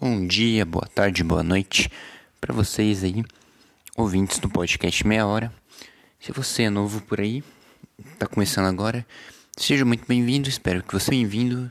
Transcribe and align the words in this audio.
Bom 0.00 0.28
dia, 0.28 0.64
boa 0.64 0.86
tarde, 0.86 1.24
boa 1.24 1.42
noite 1.42 1.90
para 2.40 2.54
vocês 2.54 3.02
aí, 3.02 3.24
ouvintes 3.96 4.38
do 4.38 4.48
podcast 4.48 5.04
Meia 5.04 5.26
Hora. 5.26 5.52
Se 6.20 6.30
você 6.30 6.62
é 6.62 6.70
novo 6.70 7.00
por 7.00 7.20
aí, 7.20 7.42
tá 8.16 8.24
começando 8.24 8.66
agora, 8.66 9.04
seja 9.56 9.84
muito 9.84 10.06
bem-vindo, 10.06 10.48
espero 10.48 10.84
que 10.84 10.92
você 10.92 11.10
bem-vindo. 11.10 11.68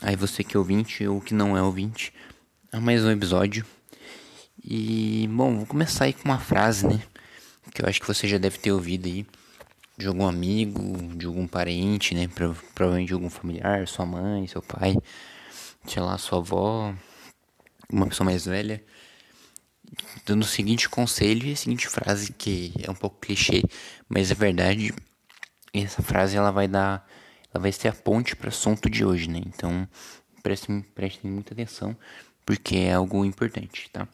Aí 0.00 0.14
você 0.14 0.44
que 0.44 0.56
é 0.56 0.58
ouvinte 0.58 1.04
ou 1.04 1.20
que 1.20 1.34
não 1.34 1.56
é 1.56 1.60
ouvinte, 1.60 2.12
a 2.70 2.78
mais 2.78 3.04
um 3.04 3.10
episódio. 3.10 3.66
E, 4.64 5.28
bom, 5.28 5.56
vou 5.56 5.66
começar 5.66 6.04
aí 6.04 6.12
com 6.12 6.26
uma 6.26 6.38
frase, 6.38 6.86
né, 6.86 7.02
que 7.74 7.82
eu 7.82 7.88
acho 7.88 8.00
que 8.00 8.06
você 8.06 8.28
já 8.28 8.38
deve 8.38 8.58
ter 8.58 8.70
ouvido 8.70 9.06
aí 9.06 9.26
de 9.96 10.06
algum 10.06 10.28
amigo, 10.28 10.96
de 11.16 11.26
algum 11.26 11.48
parente, 11.48 12.14
né, 12.14 12.28
provavelmente 12.28 13.08
de 13.08 13.14
algum 13.14 13.28
familiar, 13.28 13.88
sua 13.88 14.06
mãe, 14.06 14.46
seu 14.46 14.62
pai, 14.62 14.96
sei 15.84 16.00
lá, 16.00 16.16
sua 16.18 16.38
avó, 16.38 16.94
uma 17.92 18.06
pessoa 18.06 18.24
mais 18.26 18.44
velha, 18.46 18.84
dando 20.26 20.42
o 20.42 20.46
seguinte 20.46 20.88
conselho 20.88 21.46
e 21.46 21.52
a 21.52 21.56
seguinte 21.56 21.88
frase 21.88 22.32
que 22.32 22.72
é 22.82 22.90
um 22.90 22.94
pouco 22.94 23.20
clichê, 23.20 23.62
mas 24.08 24.30
é 24.30 24.34
verdade. 24.34 24.92
Essa 25.72 26.02
frase 26.02 26.36
ela 26.36 26.50
vai 26.50 26.66
dar, 26.66 27.06
ela 27.52 27.62
vai 27.62 27.72
ser 27.72 27.88
a 27.88 27.92
ponte 27.92 28.34
para 28.36 28.46
o 28.46 28.48
assunto 28.48 28.88
de 28.88 29.04
hoje, 29.04 29.28
né? 29.28 29.40
Então 29.46 29.88
prestem, 30.42 30.80
prestem 30.80 31.30
muita 31.30 31.54
atenção 31.54 31.96
porque 32.44 32.76
é 32.76 32.94
algo 32.94 33.24
importante, 33.24 33.90
tá? 33.90 34.08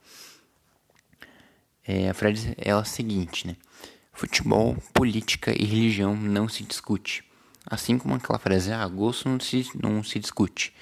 É, 1.87 2.09
a 2.09 2.15
frase 2.15 2.55
é 2.57 2.73
a 2.73 2.83
seguinte, 2.85 3.47
né? 3.47 3.57
Futebol, 4.13 4.77
política 4.93 5.53
e 5.53 5.65
religião 5.65 6.17
não 6.17 6.49
se 6.49 6.65
discute. 6.65 7.25
Assim 7.67 7.99
como 7.99 8.15
aquela 8.15 8.39
frase, 8.39 8.73
ah, 8.73 8.87
gosto 8.89 9.29
não 9.29 9.39
se, 9.39 9.69
não 9.75 10.03
se 10.03 10.19
discute. 10.19 10.75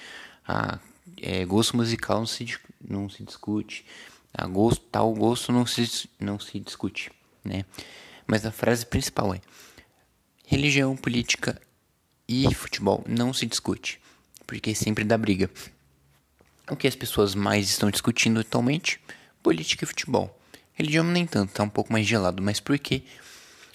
Ah, 0.47 0.79
é, 1.21 1.45
gosto 1.45 1.77
musical 1.77 2.19
não 2.19 2.27
se, 2.27 2.59
não 2.81 3.09
se 3.09 3.23
discute, 3.23 3.85
a 4.33 4.47
gosto, 4.47 4.85
tal 4.91 5.13
gosto 5.13 5.53
não 5.53 5.67
se, 5.67 6.09
não 6.19 6.39
se 6.39 6.59
discute, 6.59 7.11
né? 7.45 7.65
Mas 8.27 8.47
a 8.47 8.51
frase 8.51 8.87
principal 8.87 9.35
é: 9.35 9.41
religião, 10.47 10.97
política 10.97 11.61
e 12.29 12.53
futebol 12.55 13.05
não 13.07 13.33
se 13.33 13.47
discute, 13.47 14.01
porque 14.47 14.75
sempre 14.75 15.05
dá 15.05 15.19
briga. 15.19 15.51
O 16.71 16.77
que 16.77 16.87
as 16.87 16.97
pessoas 16.97 17.35
mais 17.35 17.69
estão 17.69 17.91
discutindo 17.91 18.41
atualmente? 18.41 19.01
Política 19.43 19.85
e 19.85 19.87
futebol. 19.87 20.39
Religião 20.73 21.05
nem 21.05 21.27
tanto, 21.27 21.53
tá 21.53 21.63
um 21.63 21.69
pouco 21.69 21.93
mais 21.93 22.07
gelado, 22.07 22.43
mas 22.43 22.61
por 22.61 22.79
que 22.79 23.05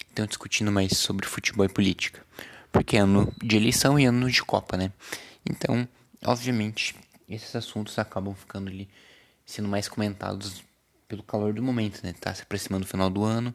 estão 0.08 0.26
discutindo 0.26 0.72
mais 0.72 0.96
sobre 0.96 1.26
futebol 1.26 1.64
e 1.64 1.68
política? 1.68 2.24
Porque 2.72 2.96
é 2.96 3.00
ano 3.00 3.32
de 3.42 3.56
eleição 3.56 3.98
e 3.98 4.04
ano 4.04 4.30
de 4.30 4.42
Copa, 4.42 4.76
né? 4.76 4.92
Então, 5.48 5.88
obviamente, 6.24 6.96
esses 7.28 7.54
assuntos 7.54 7.98
acabam 7.98 8.34
ficando 8.34 8.68
ali 8.68 8.88
sendo 9.44 9.68
mais 9.68 9.88
comentados 9.88 10.62
pelo 11.06 11.22
calor 11.22 11.54
do 11.54 11.62
momento, 11.62 12.00
né? 12.02 12.14
Tá 12.20 12.34
se 12.34 12.42
aproximando 12.42 12.84
o 12.84 12.88
final 12.88 13.08
do 13.08 13.24
ano, 13.24 13.54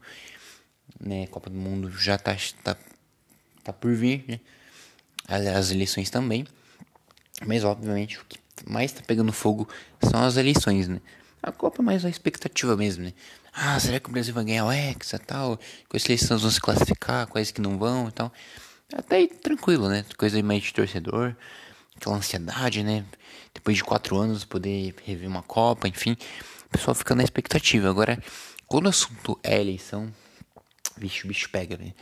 né? 0.99 1.27
Copa 1.27 1.49
do 1.49 1.55
Mundo 1.57 1.91
já 1.91 2.17
tá, 2.17 2.35
tá, 2.63 2.75
tá 3.63 3.73
por 3.73 3.93
vir, 3.93 4.25
né? 4.27 4.39
As 5.27 5.71
eleições 5.71 6.09
também. 6.09 6.45
Mas, 7.45 7.63
obviamente, 7.63 8.19
o 8.19 8.25
que 8.25 8.39
mais 8.67 8.91
tá 8.91 9.01
pegando 9.05 9.31
fogo 9.31 9.67
são 10.01 10.23
as 10.23 10.37
eleições, 10.37 10.87
né? 10.87 10.99
A 11.41 11.51
Copa 11.51 11.81
é 11.81 11.85
mais 11.85 12.03
uma 12.03 12.09
expectativa 12.09 12.75
mesmo, 12.75 13.03
né? 13.03 13.13
Ah, 13.53 13.79
será 13.79 13.99
que 13.99 14.09
o 14.09 14.11
Brasil 14.11 14.33
vai 14.33 14.45
ganhar 14.45 14.65
o 14.65 14.71
Hexa 14.71 15.19
tal? 15.19 15.59
Quais 15.87 16.05
eleições 16.05 16.41
vão 16.41 16.49
se 16.49 16.59
classificar, 16.59 17.27
quais 17.27 17.51
que 17.51 17.61
não 17.61 17.77
vão 17.77 18.07
e 18.07 18.11
tal. 18.11 18.31
Até 18.93 19.17
aí 19.17 19.27
tranquilo, 19.27 19.89
né? 19.89 20.05
Coisa 20.17 20.41
mais 20.41 20.63
de 20.63 20.73
torcedor 20.73 21.35
aquela 21.95 22.17
ansiedade, 22.17 22.83
né? 22.83 23.05
Depois 23.53 23.77
de 23.77 23.83
quatro 23.83 24.17
anos 24.17 24.45
poder 24.45 24.95
rever 25.05 25.27
uma 25.27 25.43
Copa, 25.43 25.87
enfim, 25.87 26.17
o 26.65 26.69
pessoal 26.69 26.95
fica 26.95 27.15
na 27.15 27.23
expectativa. 27.23 27.89
Agora, 27.89 28.21
quando 28.67 28.87
o 28.87 28.89
assunto 28.89 29.39
é 29.43 29.59
eleição, 29.59 30.13
vixe, 30.97 31.25
o 31.25 31.27
bicho 31.27 31.49
pega, 31.49 31.77
né? 31.77 31.93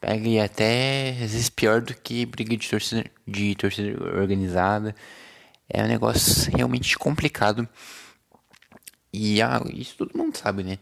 Pega 0.00 0.26
e 0.26 0.40
até 0.40 1.10
às 1.10 1.32
vezes 1.32 1.50
pior 1.50 1.82
do 1.82 1.94
que 1.94 2.24
briga 2.24 2.56
de 2.56 2.68
torcida, 2.68 3.04
de 3.26 3.54
torcida 3.54 4.02
organizada. 4.18 4.94
É 5.68 5.84
um 5.84 5.88
negócio 5.88 6.50
realmente 6.56 6.98
complicado. 6.98 7.68
E 9.12 9.42
ah, 9.42 9.60
isso 9.72 9.96
todo 9.96 10.16
mundo 10.16 10.36
sabe, 10.36 10.62
né? 10.62 10.78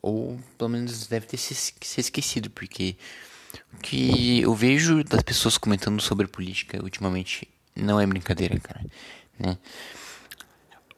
Ou 0.00 0.40
pelo 0.56 0.70
menos 0.70 1.06
deve 1.06 1.26
ter 1.26 1.36
se, 1.36 1.54
se 1.54 2.00
esquecido, 2.00 2.50
porque 2.50 2.96
o 3.74 3.76
que 3.78 4.40
eu 4.40 4.54
vejo 4.54 5.04
das 5.04 5.22
pessoas 5.22 5.58
comentando 5.58 6.00
sobre 6.00 6.26
política 6.26 6.82
ultimamente 6.82 7.48
não 7.74 8.00
é 8.00 8.06
brincadeira, 8.06 8.58
cara, 8.60 8.84
né? 9.38 9.58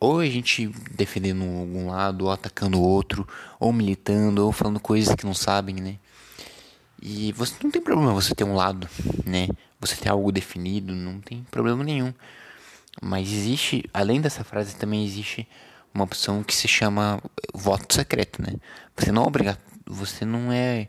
Ou 0.01 0.21
a 0.21 0.27
gente 0.27 0.69
defendendo 0.91 1.43
algum 1.43 1.87
lado, 1.89 2.27
ou 2.27 2.31
atacando 2.31 2.79
o 2.79 2.83
outro, 2.83 3.27
ou 3.59 3.73
militando, 3.73 4.45
ou 4.45 4.53
falando 4.53 4.79
coisas 4.79 5.15
que 5.15 5.25
não 5.25 5.35
sabem, 5.35 5.77
né? 5.77 5.97
E 7.01 7.33
você 7.33 7.55
não 7.63 7.71
tem 7.71 7.81
problema 7.81 8.13
você 8.13 8.35
ter 8.35 8.45
um 8.45 8.55
lado, 8.55 8.89
né? 9.25 9.49
Você 9.81 9.97
ter 9.97 10.09
algo 10.09 10.33
definido, 10.33 10.95
não 10.95 11.21
tem 11.21 11.43
problema 11.51 11.83
nenhum. 11.85 12.13
Mas 13.01 13.33
existe, 13.33 13.89
além 13.93 14.21
dessa 14.21 14.45
frase, 14.45 14.77
também 14.77 15.05
existe 15.05 15.47
uma 15.95 16.05
opção 16.05 16.43
que 16.43 16.55
se 16.55 16.67
chama 16.67 17.23
voto 17.55 17.95
secreto, 17.95 18.43
né? 18.43 18.55
Você 18.97 19.13
não 19.13 19.23
é 19.23 19.27
obriga, 19.27 19.59
você 19.87 20.25
não 20.25 20.53
é 20.53 20.89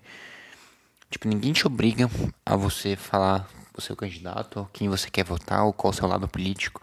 tipo 1.10 1.28
ninguém 1.28 1.54
te 1.54 1.68
obriga 1.68 2.10
a 2.46 2.56
você 2.56 2.96
falar 2.96 3.48
o 3.80 3.82
seu 3.82 3.96
candidato, 3.96 4.70
quem 4.74 4.90
você 4.90 5.10
quer 5.10 5.24
votar, 5.24 5.64
ou 5.66 5.74
qual 5.74 5.92
o 5.92 5.96
seu 5.96 6.08
lado 6.08 6.28
político, 6.28 6.82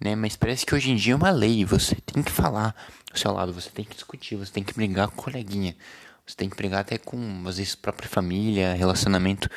né? 0.00 0.16
Mas 0.16 0.36
parece 0.36 0.66
que 0.66 0.74
hoje 0.74 0.90
em 0.90 0.96
dia 0.96 1.12
é 1.12 1.16
uma 1.16 1.30
lei, 1.30 1.64
você 1.64 1.94
tem 1.94 2.22
que 2.22 2.30
falar 2.32 2.74
o 3.14 3.18
seu 3.18 3.32
lado, 3.32 3.52
você 3.52 3.70
tem 3.70 3.84
que 3.84 3.94
discutir, 3.94 4.36
você 4.36 4.52
tem 4.52 4.64
que 4.64 4.74
brigar 4.74 5.08
com 5.08 5.20
o 5.20 5.24
coleguinha, 5.24 5.76
você 6.26 6.36
tem 6.36 6.48
que 6.48 6.56
brigar 6.56 6.80
até 6.80 6.98
com, 6.98 7.44
às 7.46 7.58
vezes, 7.58 7.74
própria 7.74 8.08
família, 8.08 8.74
relacionamento. 8.74 9.48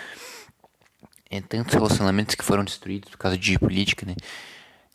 É, 1.30 1.42
tantos 1.42 1.74
relacionamentos 1.74 2.36
que 2.36 2.44
foram 2.44 2.64
destruídos 2.64 3.10
por 3.10 3.18
causa 3.18 3.38
de 3.38 3.58
política, 3.58 4.06
né? 4.06 4.16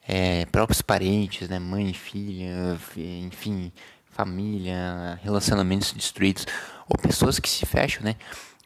É, 0.07 0.47
próprios 0.47 0.83
parentes, 0.83 1.49
né? 1.49 1.59
Mãe, 1.59 1.93
filha, 1.93 2.79
enfim, 2.97 3.73
família, 4.11 5.19
relacionamentos 5.23 5.93
destruídos. 5.93 6.47
Ou 6.89 6.97
pessoas 6.97 7.39
que 7.39 7.49
se 7.49 7.67
fecham, 7.67 8.03
né? 8.03 8.17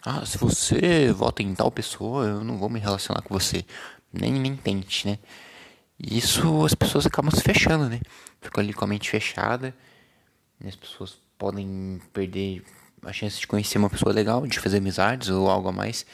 Ah, 0.06 0.26
se 0.26 0.36
você 0.36 1.10
vota 1.12 1.42
em 1.42 1.54
tal 1.54 1.70
pessoa, 1.70 2.26
eu 2.26 2.44
não 2.44 2.58
vou 2.58 2.68
me 2.68 2.78
relacionar 2.78 3.22
com 3.22 3.32
você. 3.32 3.64
Nem, 4.12 4.32
nem 4.32 4.54
tente, 4.54 5.08
né? 5.08 5.18
E 5.98 6.18
isso 6.18 6.62
as 6.62 6.74
pessoas 6.74 7.06
acabam 7.06 7.30
se 7.34 7.42
fechando, 7.42 7.88
né? 7.88 8.00
Ficam 8.38 8.62
ali 8.62 8.74
com 8.74 8.84
a 8.84 8.88
mente 8.88 9.08
fechada. 9.08 9.74
E 10.60 10.68
as 10.68 10.76
pessoas 10.76 11.16
podem 11.38 12.02
perder 12.12 12.62
a 13.02 13.12
chance 13.14 13.40
de 13.40 13.46
conhecer 13.46 13.78
uma 13.78 13.88
pessoa 13.88 14.12
legal, 14.12 14.46
de 14.46 14.60
fazer 14.60 14.76
amizades 14.76 15.30
ou 15.30 15.48
algo 15.48 15.68
a 15.68 15.72
mais, 15.72 16.04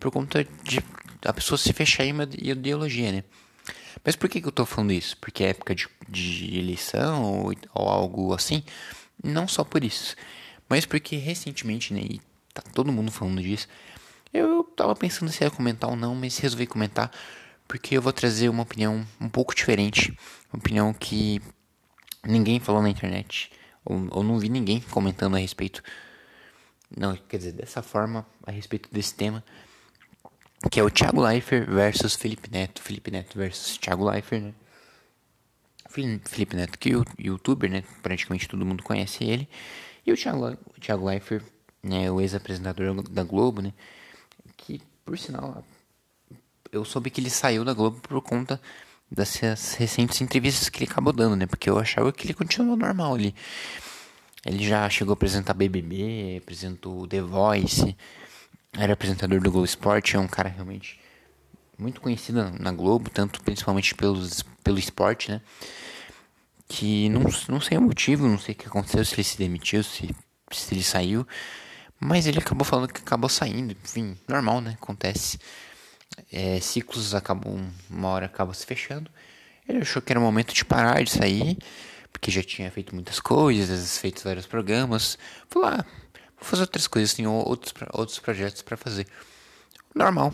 por 0.00 0.10
conta 0.10 0.44
de 0.64 0.80
a 1.24 1.32
pessoa 1.32 1.56
se 1.56 1.72
fechar 1.72 2.04
em 2.04 2.12
uma 2.12 2.24
ideologia, 2.24 3.12
né? 3.12 3.24
Mas 4.04 4.16
por 4.16 4.28
que, 4.28 4.40
que 4.40 4.48
eu 4.48 4.52
tô 4.52 4.66
falando 4.66 4.92
isso? 4.92 5.16
Porque 5.18 5.44
é 5.44 5.50
época 5.50 5.72
de, 5.72 5.88
de 6.08 6.58
eleição 6.58 7.22
ou, 7.22 7.52
ou 7.74 7.88
algo 7.88 8.34
assim? 8.34 8.64
Não 9.22 9.46
só 9.46 9.62
por 9.62 9.84
isso. 9.84 10.16
Mas 10.68 10.84
porque 10.84 11.14
recentemente, 11.14 11.94
né? 11.94 12.00
E 12.00 12.20
tá 12.62 12.70
todo 12.72 12.92
mundo 12.92 13.10
falando 13.10 13.42
disso. 13.42 13.68
Eu 14.32 14.64
tava 14.64 14.94
pensando 14.94 15.30
se 15.30 15.44
ia 15.44 15.50
comentar 15.50 15.90
ou 15.90 15.96
não, 15.96 16.14
mas 16.14 16.38
resolvi 16.38 16.66
comentar 16.66 17.10
porque 17.66 17.96
eu 17.96 18.02
vou 18.02 18.12
trazer 18.12 18.48
uma 18.48 18.62
opinião 18.62 19.06
um 19.20 19.28
pouco 19.28 19.54
diferente, 19.54 20.16
uma 20.52 20.58
opinião 20.58 20.92
que 20.92 21.40
ninguém 22.24 22.60
falou 22.60 22.82
na 22.82 22.88
internet, 22.88 23.50
ou, 23.84 24.06
ou 24.10 24.22
não 24.22 24.38
vi 24.38 24.48
ninguém 24.48 24.80
comentando 24.80 25.36
a 25.36 25.38
respeito. 25.38 25.82
Não, 26.96 27.16
quer 27.16 27.38
dizer, 27.38 27.52
dessa 27.52 27.82
forma, 27.82 28.24
a 28.46 28.50
respeito 28.50 28.88
desse 28.92 29.14
tema, 29.14 29.42
que 30.70 30.78
é 30.78 30.82
o 30.82 30.90
Thiago 30.90 31.20
Leifert 31.20 31.68
versus 31.68 32.14
Felipe 32.14 32.50
Neto. 32.50 32.80
Felipe 32.80 33.10
Neto 33.10 33.36
versus 33.36 33.76
Thiago 33.76 34.08
Leifert, 34.08 34.42
né? 34.42 34.54
Felipe 35.88 36.54
Neto, 36.54 36.78
que 36.78 36.92
é 36.92 37.02
youtuber, 37.18 37.70
né? 37.70 37.82
Praticamente 38.02 38.48
todo 38.48 38.64
mundo 38.64 38.82
conhece 38.82 39.24
ele. 39.24 39.48
E 40.04 40.12
o 40.12 40.16
Thiago, 40.16 40.56
Thiago 40.80 41.06
Leifert 41.06 41.44
né, 41.86 42.10
o 42.10 42.20
ex-apresentador 42.20 43.02
da 43.02 43.22
Globo, 43.22 43.62
né, 43.62 43.72
que 44.56 44.80
por 45.04 45.18
sinal 45.18 45.64
eu 46.72 46.84
soube 46.84 47.10
que 47.10 47.20
ele 47.20 47.30
saiu 47.30 47.64
da 47.64 47.72
Globo 47.72 48.00
por 48.00 48.20
conta 48.20 48.60
dessas 49.10 49.74
recentes 49.74 50.20
entrevistas 50.20 50.68
que 50.68 50.82
ele 50.82 50.90
acabou 50.90 51.12
dando, 51.12 51.36
né, 51.36 51.46
porque 51.46 51.70
eu 51.70 51.78
achava 51.78 52.12
que 52.12 52.26
ele 52.26 52.34
continuou 52.34 52.76
normal 52.76 53.14
ali. 53.14 53.34
Ele 54.44 54.64
já 54.64 54.88
chegou 54.88 55.12
a 55.12 55.14
apresentar 55.14 55.54
BBB, 55.54 56.38
apresentou 56.40 57.06
The 57.06 57.20
Voice, 57.20 57.96
era 58.72 58.92
apresentador 58.92 59.40
do 59.40 59.50
Globo 59.50 59.64
Esporte, 59.64 60.16
é 60.16 60.18
um 60.18 60.28
cara 60.28 60.48
realmente 60.48 61.00
muito 61.78 62.00
conhecido 62.00 62.50
na 62.58 62.72
Globo, 62.72 63.10
tanto 63.10 63.42
principalmente 63.42 63.94
pelos, 63.94 64.42
pelo 64.62 64.78
esporte, 64.78 65.30
né? 65.30 65.40
Que 66.68 67.08
não, 67.08 67.22
não 67.48 67.60
sei 67.60 67.78
o 67.78 67.82
motivo, 67.82 68.26
não 68.26 68.38
sei 68.38 68.54
o 68.54 68.58
que 68.58 68.66
aconteceu, 68.66 69.04
se 69.04 69.14
ele 69.14 69.24
se 69.24 69.38
demitiu, 69.38 69.82
se, 69.82 70.14
se 70.50 70.74
ele 70.74 70.82
saiu. 70.82 71.26
Mas 71.98 72.26
ele 72.26 72.38
acabou 72.38 72.64
falando 72.64 72.92
que 72.92 73.00
acabou 73.00 73.28
saindo, 73.28 73.76
enfim, 73.84 74.16
normal, 74.28 74.60
né? 74.60 74.76
Acontece. 74.80 75.38
É, 76.32 76.60
ciclos 76.60 77.14
acabam, 77.14 77.70
uma 77.90 78.08
hora 78.08 78.26
acaba 78.26 78.52
se 78.54 78.66
fechando. 78.66 79.10
Ele 79.68 79.78
achou 79.78 80.00
que 80.00 80.12
era 80.12 80.20
o 80.20 80.22
momento 80.22 80.54
de 80.54 80.64
parar 80.64 81.02
de 81.02 81.10
sair, 81.10 81.58
porque 82.12 82.30
já 82.30 82.42
tinha 82.42 82.70
feito 82.70 82.94
muitas 82.94 83.18
coisas, 83.18 83.98
feito 83.98 84.22
vários 84.22 84.46
programas. 84.46 85.18
Falou, 85.48 85.68
ah, 85.68 85.84
vou 86.38 86.44
fazer 86.44 86.62
outras 86.62 86.86
coisas, 86.86 87.14
tem 87.14 87.26
outros, 87.26 87.74
outros 87.92 88.18
projetos 88.18 88.62
para 88.62 88.76
fazer. 88.76 89.06
Normal. 89.94 90.32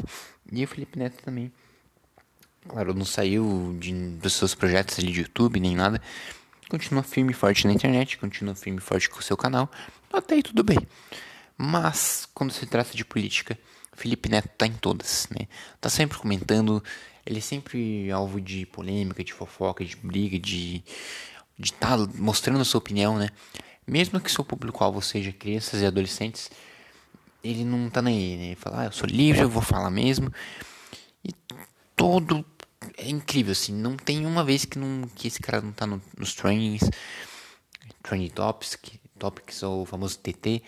E 0.51 0.65
o 0.65 0.69
Felipe 0.69 0.99
Neto 0.99 1.23
também. 1.23 1.53
Claro, 2.69 2.95
não 2.95 3.05
saiu 3.05 3.77
de, 3.81 3.93
dos 3.93 4.35
seus 4.35 4.55
projetos 4.55 4.99
ali 4.99 5.13
de 5.13 5.21
YouTube 5.21 5.59
nem 5.59 5.75
nada. 5.75 6.01
Continua 6.69 7.03
firme 7.03 7.33
e 7.33 7.35
forte 7.35 7.67
na 7.67 7.73
internet, 7.73 8.19
continua 8.19 8.55
firme 8.55 8.79
e 8.79 8.83
forte 8.83 9.09
com 9.09 9.19
o 9.19 9.23
seu 9.23 9.37
canal. 9.37 9.71
Até 10.13 10.37
aí 10.37 10.43
tudo 10.43 10.63
bem. 10.63 10.79
Mas, 11.57 12.29
quando 12.35 12.53
se 12.53 12.67
trata 12.67 12.97
de 12.97 13.05
política, 13.05 13.59
Felipe 13.95 14.29
Neto 14.29 14.49
tá 14.57 14.67
em 14.67 14.73
todas, 14.73 15.29
né? 15.31 15.47
Tá 15.81 15.89
sempre 15.89 16.19
comentando, 16.19 16.83
ele 17.25 17.39
é 17.39 17.43
sempre 17.43 18.11
alvo 18.11 18.41
de 18.41 18.67
polêmica, 18.67 19.23
de 19.23 19.33
fofoca, 19.33 19.85
de 19.85 19.97
briga, 19.97 20.39
de 20.39 20.83
de 21.59 21.73
tá 21.73 21.97
mostrando 22.17 22.61
a 22.61 22.65
sua 22.65 22.79
opinião, 22.79 23.17
né? 23.19 23.29
Mesmo 23.87 24.21
que 24.21 24.31
seu 24.31 24.45
público-alvo 24.45 25.01
seja 25.01 25.33
crianças 25.33 25.81
e 25.81 25.87
adolescentes, 25.87 26.51
ele 27.43 27.65
não 27.65 27.91
tá 27.91 28.01
nem 28.01 28.17
aí, 28.17 28.37
né? 28.37 28.45
Ele 28.47 28.57
fala, 28.57 28.83
ah, 28.83 28.85
eu 28.87 28.93
sou 28.93 29.07
livre, 29.07 29.43
eu 29.43 29.49
vou 29.49 29.63
falar 29.63 29.91
mesmo. 29.91 30.33
E 31.25 31.33
todo 31.97 32.45
é 32.97 33.09
incrível, 33.09 33.53
assim, 33.53 33.73
não 33.73 33.97
tem 33.97 34.27
uma 34.27 34.45
vez 34.45 34.65
que, 34.65 34.79
não, 34.79 35.09
que 35.15 35.29
esse 35.29 35.41
cara 35.41 35.61
não 35.61 35.73
tá 35.73 35.87
no, 35.87 36.03
nos 36.17 36.35
trainings, 36.35 36.89
training 38.03 38.31
topics, 38.31 38.77
topics 39.19 39.63
ou 39.63 39.83
o 39.83 39.87
famoso 39.87 40.19
TT, 40.19 40.63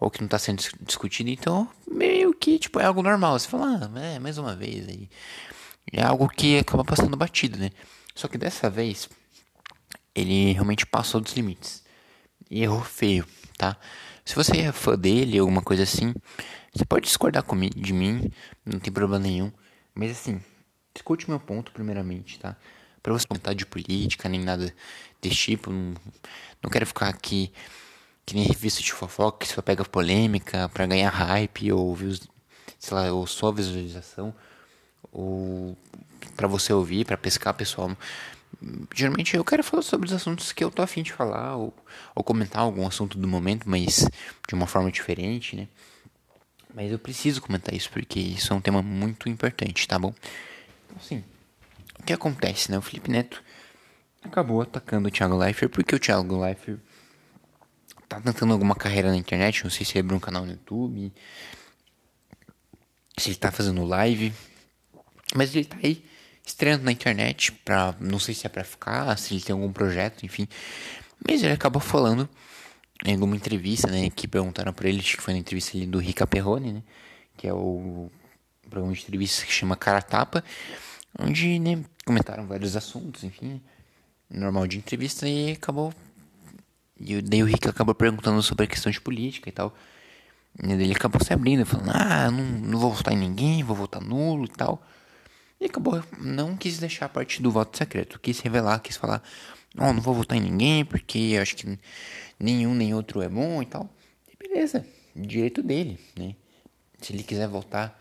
ou 0.00 0.10
que 0.10 0.20
não 0.20 0.28
tá 0.28 0.38
sendo 0.38 0.62
discutido, 0.82 1.30
então 1.30 1.68
meio 1.90 2.32
que, 2.32 2.58
tipo, 2.58 2.78
é 2.78 2.84
algo 2.84 3.02
normal. 3.02 3.38
Você 3.38 3.48
fala, 3.48 3.90
ah, 3.94 4.00
é, 4.00 4.18
mais 4.18 4.38
uma 4.38 4.54
vez 4.54 4.88
aí. 4.88 5.08
É 5.92 6.02
algo 6.02 6.28
que 6.28 6.58
acaba 6.58 6.84
passando 6.84 7.16
batido, 7.16 7.58
né? 7.58 7.70
Só 8.14 8.28
que 8.28 8.38
dessa 8.38 8.68
vez, 8.68 9.08
ele 10.14 10.52
realmente 10.52 10.86
passou 10.86 11.20
dos 11.20 11.32
limites. 11.34 11.82
E 12.50 12.62
errou 12.62 12.82
feio, 12.82 13.26
tá? 13.56 13.76
Se 14.24 14.34
você 14.34 14.58
é 14.58 14.72
fã 14.72 14.96
dele, 14.96 15.38
alguma 15.38 15.62
coisa 15.62 15.82
assim, 15.82 16.14
você 16.74 16.84
pode 16.84 17.06
discordar 17.06 17.42
comigo, 17.42 17.80
de 17.80 17.92
mim, 17.92 18.30
não 18.64 18.78
tem 18.78 18.92
problema 18.92 19.18
nenhum. 19.18 19.50
Mas 19.94 20.12
assim, 20.12 20.40
escute 20.94 21.28
meu 21.28 21.40
ponto 21.40 21.72
primeiramente, 21.72 22.38
tá? 22.38 22.56
Pra 23.02 23.12
você 23.12 23.26
comentar 23.26 23.54
de 23.54 23.64
política, 23.64 24.28
nem 24.28 24.40
nada 24.40 24.72
desse 25.20 25.36
tipo. 25.36 25.70
Não, 25.70 25.94
não 26.62 26.70
quero 26.70 26.86
ficar 26.86 27.08
aqui 27.08 27.52
que 28.28 28.34
nem 28.34 28.44
revista 28.44 28.82
de 28.82 28.92
fofoca 28.92 29.38
que 29.38 29.50
só 29.50 29.62
pega 29.62 29.82
polêmica 29.86 30.68
para 30.68 30.84
ganhar 30.84 31.08
hype 31.08 31.72
ou 31.72 31.94
views, 31.96 32.20
sei 32.78 32.94
lá, 32.94 33.10
ou 33.10 33.26
só 33.26 33.50
visualização 33.50 34.34
ou 35.10 35.74
para 36.36 36.46
você 36.46 36.70
ouvir, 36.70 37.06
para 37.06 37.16
pescar 37.16 37.54
pessoal. 37.54 37.96
Geralmente 38.94 39.34
eu 39.34 39.42
quero 39.42 39.64
falar 39.64 39.80
sobre 39.82 40.08
os 40.08 40.12
assuntos 40.12 40.52
que 40.52 40.62
eu 40.62 40.70
tô 40.70 40.82
afim 40.82 41.02
de 41.02 41.10
falar, 41.10 41.56
ou, 41.56 41.74
ou 42.14 42.22
comentar 42.22 42.60
algum 42.60 42.86
assunto 42.86 43.16
do 43.16 43.26
momento, 43.26 43.66
mas 43.66 44.06
de 44.46 44.54
uma 44.54 44.66
forma 44.66 44.92
diferente, 44.92 45.56
né? 45.56 45.66
Mas 46.74 46.92
eu 46.92 46.98
preciso 46.98 47.40
comentar 47.40 47.74
isso 47.74 47.88
porque 47.90 48.20
isso 48.20 48.52
é 48.52 48.56
um 48.56 48.60
tema 48.60 48.82
muito 48.82 49.26
importante, 49.26 49.88
tá 49.88 49.98
bom? 49.98 50.12
Então, 50.84 50.98
assim, 51.00 51.24
o 51.98 52.02
que 52.02 52.12
acontece, 52.12 52.70
né? 52.70 52.76
O 52.76 52.82
Felipe 52.82 53.10
Neto 53.10 53.42
acabou 54.22 54.60
atacando 54.60 55.08
o 55.08 55.10
Thiago 55.10 55.34
Leifert 55.34 55.72
porque 55.72 55.94
o 55.94 55.98
Thiago 55.98 56.38
Leifert 56.38 56.78
tá 58.08 58.20
tentando 58.20 58.52
alguma 58.52 58.74
carreira 58.74 59.10
na 59.10 59.16
internet, 59.16 59.64
não 59.64 59.70
sei 59.70 59.84
se 59.84 59.92
ele 59.92 60.00
abriu 60.00 60.16
um 60.16 60.20
canal 60.20 60.44
no 60.44 60.52
YouTube, 60.52 61.12
se 63.16 63.30
ele 63.30 63.36
tá 63.36 63.52
fazendo 63.52 63.84
live, 63.84 64.32
mas 65.34 65.54
ele 65.54 65.66
tá 65.66 65.76
aí 65.82 66.04
estreando 66.44 66.84
na 66.84 66.92
internet, 66.92 67.52
pra, 67.52 67.94
não 68.00 68.18
sei 68.18 68.34
se 68.34 68.46
é 68.46 68.48
pra 68.48 68.64
ficar, 68.64 69.16
se 69.18 69.34
ele 69.34 69.42
tem 69.42 69.52
algum 69.52 69.70
projeto, 69.72 70.24
enfim. 70.24 70.48
Mas 71.26 71.42
ele 71.42 71.52
acabou 71.52 71.80
falando 71.80 72.28
em 73.04 73.12
alguma 73.12 73.36
entrevista, 73.36 73.90
né, 73.90 74.08
que 74.10 74.26
perguntaram 74.26 74.72
pra 74.72 74.88
ele, 74.88 75.00
acho 75.00 75.16
que 75.16 75.22
foi 75.22 75.34
na 75.34 75.40
entrevista 75.40 75.76
ali 75.76 75.86
do 75.86 75.98
Rica 75.98 76.26
Perrone, 76.26 76.72
né, 76.72 76.82
que 77.36 77.46
é 77.46 77.52
o 77.52 78.10
programa 78.68 78.94
de 78.94 79.02
entrevista 79.02 79.44
que 79.44 79.52
chama 79.52 79.76
Cara 79.76 80.00
Tapa, 80.00 80.42
onde, 81.18 81.58
né, 81.58 81.84
comentaram 82.04 82.46
vários 82.46 82.76
assuntos, 82.76 83.24
enfim, 83.24 83.60
normal 84.30 84.66
de 84.66 84.78
entrevista, 84.78 85.28
e 85.28 85.52
acabou, 85.52 85.92
e 87.00 87.20
daí 87.22 87.42
o 87.42 87.46
Rica 87.46 87.70
acabou 87.70 87.94
perguntando 87.94 88.42
sobre 88.42 88.64
a 88.64 88.66
questão 88.68 88.90
de 88.90 89.00
política 89.00 89.48
e 89.48 89.52
tal, 89.52 89.74
e 90.62 90.72
ele 90.72 90.92
acabou 90.92 91.22
se 91.22 91.32
abrindo, 91.32 91.64
falando, 91.64 91.90
ah, 91.94 92.30
não, 92.30 92.44
não 92.44 92.78
vou 92.78 92.92
votar 92.92 93.14
em 93.14 93.18
ninguém, 93.18 93.62
vou 93.62 93.76
votar 93.76 94.02
nulo 94.02 94.44
e 94.44 94.48
tal, 94.48 94.82
e 95.60 95.66
acabou, 95.66 96.02
não 96.18 96.56
quis 96.56 96.78
deixar 96.78 97.06
a 97.06 97.08
parte 97.08 97.42
do 97.42 97.50
voto 97.50 97.76
secreto, 97.76 98.20
quis 98.20 98.40
revelar, 98.40 98.80
quis 98.80 98.96
falar, 98.96 99.22
oh, 99.76 99.92
não 99.92 100.00
vou 100.00 100.14
votar 100.14 100.38
em 100.38 100.40
ninguém 100.40 100.84
porque 100.84 101.36
acho 101.40 101.56
que 101.56 101.78
nenhum 102.38 102.74
nem 102.74 102.94
outro 102.94 103.20
é 103.20 103.28
bom 103.28 103.60
e 103.62 103.66
tal. 103.66 103.92
E 104.30 104.36
beleza, 104.36 104.86
direito 105.16 105.62
dele, 105.62 105.98
né? 106.16 106.34
Se 107.00 107.12
ele 107.12 107.22
quiser 107.22 107.48
votar 107.48 107.98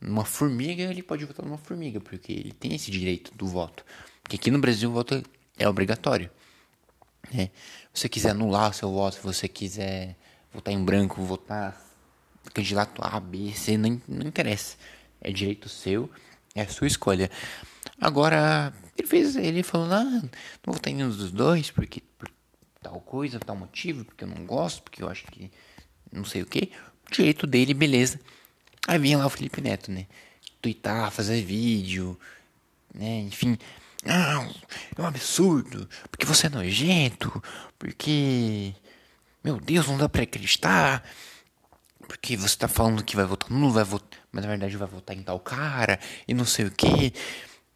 numa 0.00 0.24
formiga, 0.24 0.82
ele 0.82 1.02
pode 1.02 1.24
votar 1.24 1.44
numa 1.44 1.58
formiga, 1.58 2.00
porque 2.00 2.32
ele 2.32 2.52
tem 2.52 2.74
esse 2.74 2.90
direito 2.90 3.32
do 3.34 3.46
voto. 3.46 3.84
Porque 4.22 4.36
aqui 4.36 4.50
no 4.50 4.58
Brasil 4.58 4.90
o 4.90 4.92
voto 4.92 5.22
é 5.58 5.68
obrigatório. 5.68 6.30
Né? 7.32 7.50
Se 7.92 8.02
você 8.02 8.08
quiser 8.08 8.30
anular 8.30 8.70
o 8.70 8.74
seu 8.74 8.90
voto, 8.90 9.16
se 9.16 9.22
você 9.22 9.48
quiser 9.48 10.16
votar 10.52 10.72
em 10.72 10.84
branco, 10.84 11.22
votar 11.22 11.80
candidato 12.52 13.00
A, 13.02 13.18
B, 13.18 13.52
C, 13.54 13.76
não, 13.76 14.00
não 14.06 14.26
interessa. 14.26 14.76
É 15.20 15.32
direito 15.32 15.68
seu 15.68 16.10
é 16.54 16.62
a 16.62 16.68
sua 16.68 16.86
escolha. 16.86 17.30
Agora, 18.00 18.72
ele 18.96 19.08
fez, 19.08 19.36
ele 19.36 19.62
falou, 19.62 19.92
ah, 19.92 20.04
não 20.04 20.30
vou 20.66 20.76
estar 20.76 20.90
em 20.90 20.94
nenhum 20.94 21.10
dos 21.10 21.32
dois, 21.32 21.70
porque 21.70 22.00
por 22.16 22.30
tal 22.80 23.00
coisa, 23.00 23.40
tal 23.40 23.56
motivo, 23.56 24.04
porque 24.04 24.24
eu 24.24 24.28
não 24.28 24.46
gosto, 24.46 24.82
porque 24.82 25.02
eu 25.02 25.08
acho 25.08 25.26
que 25.26 25.50
não 26.12 26.24
sei 26.24 26.42
o 26.42 26.46
que. 26.46 26.70
Direito 27.10 27.46
dele, 27.46 27.74
beleza. 27.74 28.20
Aí 28.86 28.98
vinha 28.98 29.18
lá 29.18 29.26
o 29.26 29.30
Felipe 29.30 29.60
Neto, 29.60 29.90
né? 29.90 30.06
Twittar, 30.62 31.10
fazer 31.10 31.42
vídeo, 31.42 32.18
né? 32.94 33.20
Enfim. 33.20 33.58
Não, 34.04 34.54
é 34.96 35.02
um 35.02 35.06
absurdo, 35.06 35.88
porque 36.10 36.26
você 36.26 36.46
é 36.46 36.50
nojento, 36.50 37.42
porque. 37.78 38.74
Meu 39.42 39.58
Deus, 39.60 39.86
não 39.86 39.98
dá 39.98 40.08
pra 40.08 40.22
acreditar. 40.22 41.02
Porque 42.06 42.36
você 42.36 42.56
tá 42.56 42.68
falando 42.68 43.02
que 43.02 43.16
vai 43.16 43.24
votar 43.24 43.50
não 43.50 43.70
vai 43.70 43.84
votar, 43.84 44.20
mas 44.30 44.44
na 44.44 44.50
verdade 44.50 44.76
vai 44.76 44.86
votar 44.88 45.16
em 45.16 45.22
tal 45.22 45.40
cara 45.40 45.98
e 46.28 46.34
não 46.34 46.44
sei 46.44 46.66
o 46.66 46.70
que. 46.70 47.12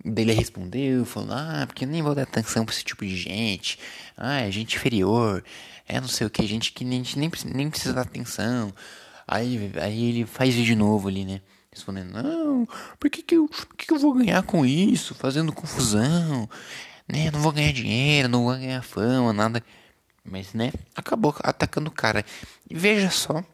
Daí 0.04 0.25
ele 0.25 0.32
respondeu, 0.32 1.04
falou, 1.04 1.30
ah, 1.32 1.64
porque 1.66 1.84
eu 1.84 1.88
nem 1.88 2.02
vou 2.02 2.14
dar 2.14 2.22
atenção 2.22 2.64
pra 2.64 2.75
esse 2.75 2.84
tipo 2.84 3.04
de 3.04 3.16
gente. 3.16 3.78
Ah, 4.16 4.40
é 4.40 4.50
gente 4.50 4.76
inferior, 4.76 5.42
é 5.88 6.00
não 6.00 6.08
sei 6.08 6.26
o 6.26 6.30
que, 6.30 6.47
gente 6.47 6.73
que 6.73 6.85
nem, 6.85 7.02
nem, 7.16 7.30
nem 7.47 7.70
precisa 7.70 7.94
dar 7.94 8.02
atenção. 8.02 8.73
Aí, 9.26 9.73
aí 9.80 10.04
ele 10.08 10.26
faz 10.26 10.54
vídeo 10.54 10.76
novo 10.76 11.08
ali, 11.08 11.25
né? 11.25 11.40
Respondendo, 11.78 12.12
não, 12.12 12.66
por 12.99 13.08
que, 13.08 13.23
que, 13.23 13.37
eu, 13.37 13.49
por 13.49 13.76
que, 13.76 13.87
que 13.87 13.92
eu 13.92 13.99
vou 13.99 14.14
ganhar 14.14 14.42
com 14.42 14.66
isso? 14.66 15.14
Fazendo 15.14 15.52
confusão, 15.52 16.49
né? 17.08 17.30
Não 17.30 17.40
vou 17.40 17.52
ganhar 17.52 17.73
dinheiro, 17.73 18.28
não 18.28 18.44
vou 18.44 18.54
ganhar 18.54 18.82
fama, 18.82 19.32
nada. 19.32 19.62
Mas, 20.25 20.52
né? 20.52 20.73
Acabou 20.94 21.35
atacando 21.40 21.88
o 21.88 21.92
cara. 21.92 22.25
E 22.68 22.75
veja 22.75 23.11
só 23.11 23.44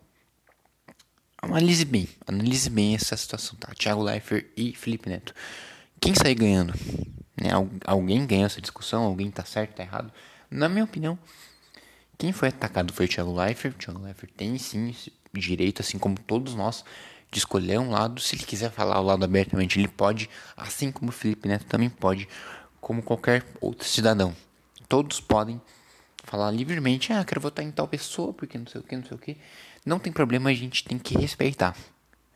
Analise 1.44 1.84
bem, 1.84 2.08
analise 2.26 2.70
bem 2.70 2.94
essa 2.94 3.14
situação, 3.16 3.54
tá? 3.58 3.70
Thiago 3.74 4.02
Leifert 4.02 4.46
e 4.56 4.72
Felipe 4.72 5.10
Neto. 5.10 5.34
Quem 6.00 6.14
sai 6.14 6.34
ganhando? 6.34 6.72
Né? 7.36 7.50
Alguém 7.84 8.26
ganhou 8.26 8.46
essa 8.46 8.62
discussão? 8.62 9.02
Alguém 9.02 9.30
tá 9.30 9.44
certo, 9.44 9.74
tá 9.74 9.82
errado? 9.82 10.10
Na 10.50 10.70
minha 10.70 10.84
opinião, 10.84 11.18
quem 12.16 12.32
foi 12.32 12.48
atacado 12.48 12.94
foi 12.94 13.04
o 13.04 13.08
Thiago 13.08 13.38
Leifert. 13.38 13.74
O 13.74 13.78
Thiago 13.78 14.02
Leifert 14.02 14.32
tem 14.34 14.56
sim 14.56 14.94
direito, 15.34 15.82
assim 15.82 15.98
como 15.98 16.18
todos 16.18 16.54
nós, 16.54 16.82
de 17.34 17.40
escolher 17.40 17.80
um 17.80 17.90
lado. 17.90 18.20
Se 18.20 18.36
ele 18.36 18.44
quiser 18.44 18.70
falar 18.70 19.00
o 19.00 19.02
lado 19.02 19.24
abertamente, 19.24 19.78
ele 19.78 19.88
pode, 19.88 20.30
assim 20.56 20.92
como 20.92 21.10
o 21.10 21.12
Felipe 21.12 21.48
Neto 21.48 21.66
também 21.66 21.90
pode, 21.90 22.28
como 22.80 23.02
qualquer 23.02 23.44
outro 23.60 23.86
cidadão. 23.86 24.34
Todos 24.88 25.20
podem 25.20 25.60
falar 26.22 26.50
livremente, 26.52 27.12
ah, 27.12 27.24
quero 27.24 27.40
votar 27.40 27.64
em 27.64 27.72
tal 27.72 27.88
pessoa, 27.88 28.32
porque 28.32 28.56
não 28.56 28.66
sei 28.66 28.80
o 28.80 28.84
que, 28.84 28.96
não 28.96 29.04
sei 29.04 29.16
o 29.16 29.18
que. 29.18 29.36
Não 29.84 29.98
tem 29.98 30.12
problema, 30.12 30.48
a 30.48 30.54
gente 30.54 30.84
tem 30.84 30.98
que 30.98 31.18
respeitar. 31.18 31.76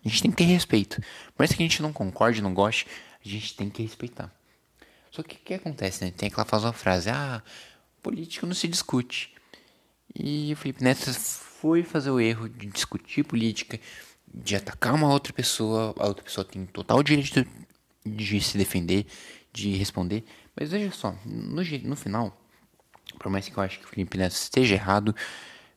A 0.05 0.09
gente 0.09 0.23
tem 0.23 0.31
que 0.31 0.37
ter 0.37 0.45
respeito. 0.45 1.01
Por 1.01 1.39
mais 1.39 1.53
que 1.53 1.63
a 1.63 1.67
gente 1.67 1.81
não 1.81 1.93
concorde, 1.93 2.43
não 2.43 2.53
goste, 2.53 2.87
a 3.25 3.29
gente 3.29 3.55
tem 3.55 3.71
que 3.71 3.83
respeitar. 3.83 4.33
Só 5.11 5.23
que 5.23 5.37
o 5.37 5.39
que 5.39 5.55
acontece, 5.55 6.05
né? 6.05 6.11
Tem 6.11 6.27
aquela 6.27 6.45
famosa 6.45 6.73
frase, 6.73 7.09
ah, 7.09 7.43
político 8.03 8.47
não 8.47 8.55
se 8.55 8.67
discute. 8.67 9.33
E 10.15 10.53
o 10.53 10.57
Felipe 10.57 10.83
Neto 10.83 11.13
foi 11.15 11.83
fazer 11.83 12.11
o 12.11 12.21
erro 12.21 12.49
de 12.49 12.67
discutir 12.67 13.25
política, 13.25 13.81
de 14.35 14.57
atacar 14.57 14.95
uma 14.95 15.09
outra 15.09 15.33
pessoa, 15.33 15.95
a 15.99 16.07
outra 16.07 16.25
pessoa 16.25 16.45
tem 16.45 16.65
total 16.67 17.03
direito 17.03 17.47
de 18.05 18.41
se 18.41 18.57
defender, 18.57 19.07
de 19.53 19.75
responder. 19.77 20.25
Mas 20.59 20.71
veja 20.71 20.91
só, 20.91 21.15
no, 21.25 21.63
no 21.63 21.97
final, 21.97 22.37
por 23.19 23.31
mais 23.31 23.49
que 23.49 23.57
eu 23.57 23.63
acho 23.63 23.79
que 23.79 23.85
o 23.85 23.89
Felipe 23.89 24.19
Neto 24.19 24.33
esteja 24.33 24.75
errado 24.75 25.15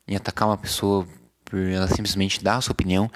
em 0.08 0.15
atacar 0.15 0.48
uma 0.48 0.58
pessoa 0.58 1.08
por 1.46 1.60
ela 1.60 1.88
simplesmente 1.88 2.43
dar 2.43 2.58
a 2.58 2.62
sua 2.62 2.74
opinião 2.74 3.12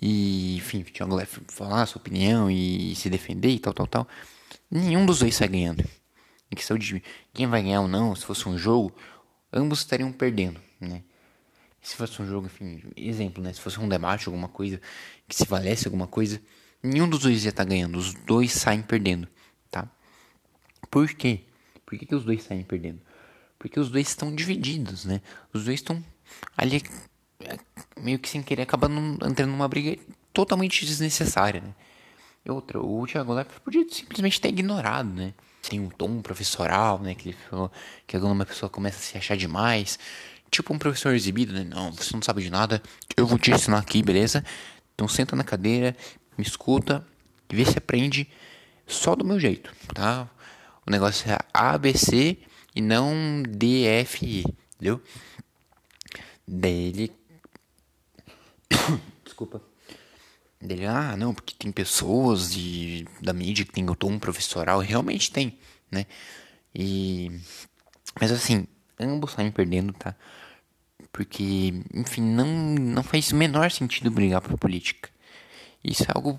e, 0.00 0.56
enfim, 0.56 0.82
Thiago 0.82 1.14
Leifert 1.14 1.44
falar 1.48 1.82
a 1.82 1.86
sua 1.86 2.00
opinião 2.00 2.50
e 2.50 2.94
se 2.94 3.10
defender 3.10 3.50
e 3.50 3.58
tal, 3.58 3.72
tal, 3.72 3.86
tal. 3.86 4.08
Nenhum 4.70 5.04
dos 5.04 5.18
dois 5.18 5.34
sai 5.34 5.48
ganhando. 5.48 5.84
em 6.50 6.56
questão 6.56 6.76
de 6.78 7.02
quem 7.32 7.46
vai 7.46 7.62
ganhar 7.62 7.82
ou 7.82 7.88
não, 7.88 8.14
se 8.14 8.24
fosse 8.24 8.48
um 8.48 8.56
jogo, 8.56 8.94
ambos 9.52 9.80
estariam 9.80 10.12
perdendo, 10.12 10.60
né? 10.80 11.02
Se 11.82 11.96
fosse 11.96 12.20
um 12.20 12.26
jogo, 12.26 12.46
enfim, 12.46 12.82
exemplo, 12.96 13.42
né? 13.42 13.52
Se 13.52 13.60
fosse 13.60 13.80
um 13.80 13.88
debate, 13.88 14.28
alguma 14.28 14.48
coisa 14.48 14.80
que 15.26 15.34
se 15.34 15.46
valesse 15.46 15.86
alguma 15.86 16.06
coisa, 16.06 16.40
nenhum 16.82 17.08
dos 17.08 17.20
dois 17.20 17.44
ia 17.44 17.50
estar 17.50 17.64
tá 17.64 17.68
ganhando, 17.68 17.96
os 17.96 18.14
dois 18.14 18.52
saem 18.52 18.82
perdendo, 18.82 19.26
tá? 19.70 19.88
Por 20.90 21.08
quê? 21.14 21.40
Por 21.86 21.98
que, 21.98 22.06
que 22.06 22.14
os 22.14 22.24
dois 22.24 22.42
saem 22.42 22.62
perdendo? 22.62 23.00
Porque 23.58 23.80
os 23.80 23.90
dois 23.90 24.08
estão 24.08 24.34
divididos, 24.34 25.04
né? 25.04 25.20
Os 25.52 25.64
dois 25.64 25.80
estão 25.80 26.02
ali 26.56 26.82
é, 27.40 27.58
meio 27.98 28.18
que 28.18 28.28
sem 28.28 28.42
querer 28.42 28.62
acabando 28.62 29.18
entrando 29.26 29.50
numa 29.50 29.68
briga 29.68 29.98
totalmente 30.32 30.84
desnecessária, 30.84 31.60
né? 31.60 31.74
E 32.44 32.50
outra, 32.50 32.80
o 32.80 33.06
Thiago 33.06 33.34
Leifert 33.34 33.60
podia 33.60 33.86
simplesmente 33.90 34.40
ter 34.40 34.48
ignorado, 34.48 35.12
né? 35.12 35.34
Tem 35.68 35.78
um 35.78 35.90
tom 35.90 36.22
professoral, 36.22 36.98
né? 36.98 37.14
Que 37.14 37.30
ele 37.30 37.38
falou 37.50 37.70
que 38.06 38.16
alguma 38.16 38.46
pessoa 38.46 38.70
começa 38.70 38.98
a 38.98 39.02
se 39.02 39.18
achar 39.18 39.36
demais. 39.36 39.98
Tipo 40.50 40.74
um 40.74 40.78
professor 40.78 41.14
exibido, 41.14 41.52
né? 41.52 41.64
Não, 41.64 41.92
você 41.92 42.12
não 42.14 42.22
sabe 42.22 42.42
de 42.42 42.50
nada. 42.50 42.82
Eu 43.16 43.26
vou 43.26 43.38
te 43.38 43.50
ensinar 43.50 43.78
aqui, 43.78 44.02
beleza? 44.02 44.44
Então 44.94 45.06
senta 45.06 45.36
na 45.36 45.44
cadeira, 45.44 45.96
me 46.36 46.44
escuta 46.44 47.06
e 47.48 47.56
vê 47.56 47.64
se 47.64 47.78
aprende 47.78 48.28
só 48.86 49.14
do 49.14 49.24
meu 49.24 49.38
jeito, 49.38 49.72
tá? 49.94 50.28
O 50.86 50.90
negócio 50.90 51.30
é 51.30 51.38
ABC 51.54 52.38
e 52.74 52.80
não 52.80 53.42
DFI, 53.42 54.44
entendeu? 54.74 55.00
Dele. 56.46 57.12
Desculpa. 59.24 59.62
Dele, 60.60 60.84
ah, 60.84 61.16
não, 61.16 61.32
porque 61.32 61.54
tem 61.54 61.72
pessoas 61.72 62.52
de, 62.52 63.06
da 63.22 63.32
mídia 63.32 63.64
que 63.64 63.72
tem 63.72 63.86
tom 63.94 64.18
professoral, 64.18 64.80
realmente 64.80 65.30
tem, 65.30 65.58
né? 65.90 66.06
E. 66.74 67.30
Mas 68.20 68.30
assim, 68.30 68.66
ambos 68.98 69.32
saem 69.32 69.50
perdendo, 69.50 69.92
tá? 69.92 70.14
Porque, 71.12 71.82
enfim, 71.92 72.22
não, 72.22 72.46
não 72.46 73.02
faz 73.02 73.32
o 73.32 73.36
menor 73.36 73.70
sentido 73.70 74.10
brigar 74.10 74.40
por 74.40 74.56
política. 74.58 75.10
Isso 75.82 76.04
é 76.04 76.12
algo 76.14 76.38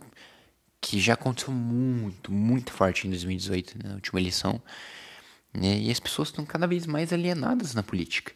que 0.80 1.00
já 1.00 1.14
aconteceu 1.14 1.54
muito, 1.54 2.32
muito 2.32 2.72
forte 2.72 3.06
em 3.06 3.10
2018, 3.10 3.78
né, 3.78 3.90
na 3.90 3.96
última 3.96 4.20
eleição. 4.20 4.62
Né? 5.54 5.78
E 5.80 5.92
as 5.92 6.00
pessoas 6.00 6.30
estão 6.30 6.46
cada 6.46 6.66
vez 6.66 6.86
mais 6.86 7.12
alienadas 7.14 7.74
na 7.74 7.84
política. 7.84 8.34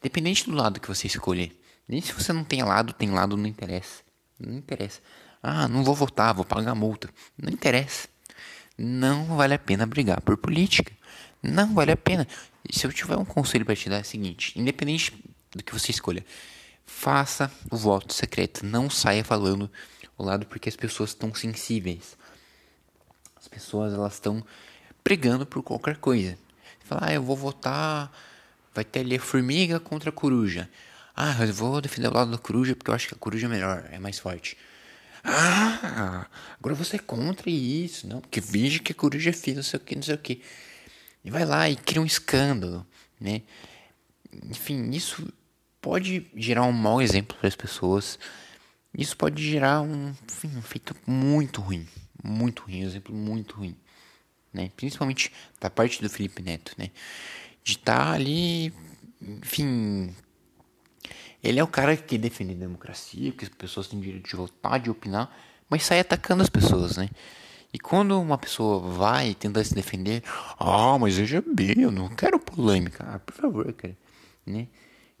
Independente 0.00 0.48
do 0.48 0.56
lado 0.56 0.80
que 0.80 0.88
você 0.88 1.06
escolher. 1.06 1.58
Nem 1.86 2.00
se 2.00 2.12
você 2.12 2.32
não 2.32 2.44
tem 2.44 2.62
lado, 2.62 2.92
tem 2.92 3.10
lado, 3.10 3.36
não 3.36 3.46
interessa. 3.46 4.02
Não 4.38 4.56
interessa. 4.56 5.00
Ah, 5.42 5.68
não 5.68 5.82
vou 5.82 5.94
votar, 5.94 6.32
vou 6.34 6.44
pagar 6.44 6.74
multa. 6.74 7.10
Não 7.36 7.52
interessa. 7.52 8.08
Não 8.78 9.24
vale 9.36 9.54
a 9.54 9.58
pena 9.58 9.86
brigar 9.86 10.20
por 10.20 10.36
política. 10.36 10.92
Não 11.42 11.74
vale 11.74 11.92
a 11.92 11.96
pena. 11.96 12.26
Se 12.70 12.86
eu 12.86 12.92
tiver 12.92 13.16
um 13.16 13.24
conselho 13.24 13.64
para 13.64 13.76
te 13.76 13.90
dar 13.90 13.98
é 13.98 14.00
o 14.02 14.04
seguinte: 14.04 14.58
independente 14.58 15.12
do 15.54 15.62
que 15.62 15.72
você 15.72 15.90
escolha, 15.90 16.24
faça 16.84 17.50
o 17.70 17.76
voto 17.76 18.12
secreto. 18.12 18.64
Não 18.64 18.90
saia 18.90 19.24
falando 19.24 19.70
o 20.16 20.24
lado 20.24 20.46
porque 20.46 20.68
as 20.68 20.76
pessoas 20.76 21.10
estão 21.10 21.34
sensíveis. 21.34 22.16
As 23.36 23.48
pessoas 23.48 23.92
elas 23.92 24.14
estão 24.14 24.44
brigando 25.04 25.44
por 25.44 25.62
qualquer 25.62 25.96
coisa. 25.96 26.38
Fala, 26.84 27.06
ah, 27.06 27.14
eu 27.14 27.22
vou 27.22 27.36
votar, 27.36 28.12
vai 28.74 28.84
ter 28.84 29.00
ali 29.00 29.16
a 29.16 29.20
formiga 29.20 29.80
contra 29.80 30.10
a 30.10 30.12
coruja. 30.12 30.68
Ah, 31.14 31.44
eu 31.44 31.52
vou 31.52 31.80
defender 31.80 32.08
o 32.08 32.14
lado 32.14 32.30
da 32.30 32.38
coruja 32.38 32.74
porque 32.74 32.90
eu 32.90 32.94
acho 32.94 33.08
que 33.08 33.14
a 33.14 33.18
coruja 33.18 33.46
é 33.46 33.50
melhor, 33.50 33.88
é 33.90 33.98
mais 33.98 34.18
forte. 34.18 34.56
Ah, 35.24 36.26
agora 36.58 36.74
você 36.74 36.96
é 36.96 36.98
contra 36.98 37.48
isso, 37.48 38.08
não? 38.08 38.20
Porque 38.20 38.40
veja 38.40 38.80
que 38.80 38.92
a 38.92 38.94
coruja 38.94 39.30
é 39.30 39.32
filha, 39.32 39.56
não 39.56 39.62
sei 39.62 39.78
o 39.78 39.80
que, 39.80 39.94
não 39.94 40.02
sei 40.02 40.14
o 40.14 40.18
que. 40.18 40.42
E 41.24 41.30
vai 41.30 41.44
lá 41.44 41.68
e 41.68 41.76
cria 41.76 42.02
um 42.02 42.06
escândalo, 42.06 42.84
né? 43.20 43.42
Enfim, 44.50 44.90
isso 44.90 45.32
pode 45.82 46.26
gerar 46.34 46.62
um 46.62 46.72
mau 46.72 47.02
exemplo 47.02 47.36
para 47.36 47.48
as 47.48 47.56
pessoas. 47.56 48.18
Isso 48.96 49.16
pode 49.16 49.42
gerar 49.42 49.82
um, 49.82 50.14
enfim, 50.30 50.50
um 50.54 50.58
efeito 50.60 50.96
muito 51.06 51.60
ruim, 51.60 51.86
muito 52.24 52.62
ruim, 52.62 52.84
um 52.84 52.86
exemplo 52.86 53.14
muito 53.14 53.56
ruim 53.56 53.76
né? 54.52 54.70
Principalmente 54.76 55.32
da 55.60 55.70
parte 55.70 56.02
do 56.02 56.10
Felipe 56.10 56.42
Neto, 56.42 56.74
né? 56.76 56.90
De 57.64 57.72
estar 57.72 58.06
tá 58.06 58.12
ali, 58.12 58.72
enfim, 59.20 60.14
ele 61.42 61.58
é 61.58 61.64
o 61.64 61.68
cara 61.68 61.96
que 61.96 62.18
defende 62.18 62.52
a 62.52 62.56
democracia, 62.56 63.32
que 63.32 63.44
as 63.44 63.50
pessoas 63.50 63.88
têm 63.88 64.00
direito 64.00 64.28
de 64.28 64.36
votar, 64.36 64.78
de 64.78 64.90
opinar, 64.90 65.34
mas 65.68 65.84
sai 65.84 66.00
atacando 66.00 66.42
as 66.42 66.50
pessoas, 66.50 66.96
né? 66.96 67.08
E 67.72 67.78
quando 67.78 68.20
uma 68.20 68.36
pessoa 68.36 68.80
vai 68.80 69.34
tentar 69.34 69.64
se 69.64 69.74
defender, 69.74 70.22
ah, 70.58 70.98
mas 70.98 71.16
veja 71.16 71.42
bem, 71.46 71.80
eu 71.80 71.90
não 71.90 72.08
quero 72.10 72.38
polêmica, 72.38 73.04
ah, 73.08 73.18
por 73.18 73.34
favor, 73.34 73.72
cara, 73.72 73.96
né? 74.44 74.68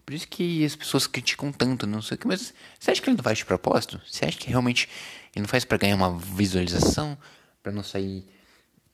Por 0.04 0.14
isso 0.14 0.26
que 0.28 0.64
as 0.64 0.74
pessoas 0.74 1.06
criticam 1.06 1.52
tanto, 1.52 1.86
não 1.86 2.02
sei 2.02 2.16
o 2.16 2.18
que, 2.18 2.26
mas 2.26 2.52
você 2.78 2.90
acha 2.90 3.00
que 3.00 3.08
ele 3.08 3.16
não 3.16 3.24
faz 3.24 3.38
de 3.38 3.44
propósito? 3.44 4.00
Você 4.08 4.24
acha 4.24 4.36
que 4.36 4.48
realmente 4.48 4.88
ele 5.34 5.42
não 5.42 5.48
faz 5.48 5.64
para 5.64 5.78
ganhar 5.78 5.94
uma 5.94 6.18
visualização, 6.18 7.16
para 7.62 7.72
não 7.72 7.82
sair 7.82 8.24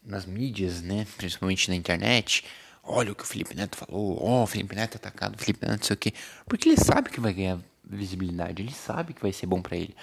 nas 0.04 0.26
mídias, 0.26 0.82
né? 0.82 1.06
Principalmente 1.16 1.68
na 1.68 1.76
internet. 1.76 2.44
Olha 2.82 3.12
o 3.12 3.14
que 3.14 3.22
o 3.22 3.26
Felipe 3.26 3.54
Neto 3.54 3.76
falou. 3.76 4.18
Ó, 4.22 4.40
oh, 4.40 4.42
o 4.44 4.46
Felipe 4.46 4.74
Neto 4.74 4.94
é 4.94 4.96
atacado, 4.96 5.34
o 5.34 5.38
Felipe 5.38 5.66
Neto 5.66 5.80
não 5.80 5.86
sei 5.86 5.94
o 5.94 5.96
quê. 5.96 6.12
Porque 6.46 6.68
ele 6.68 6.78
sabe 6.78 7.10
que 7.10 7.20
vai 7.20 7.32
ganhar 7.32 7.58
visibilidade. 7.84 8.62
Ele 8.62 8.72
sabe 8.72 9.12
que 9.12 9.22
vai 9.22 9.32
ser 9.32 9.46
bom 9.46 9.60
para 9.60 9.76
ele. 9.76 9.94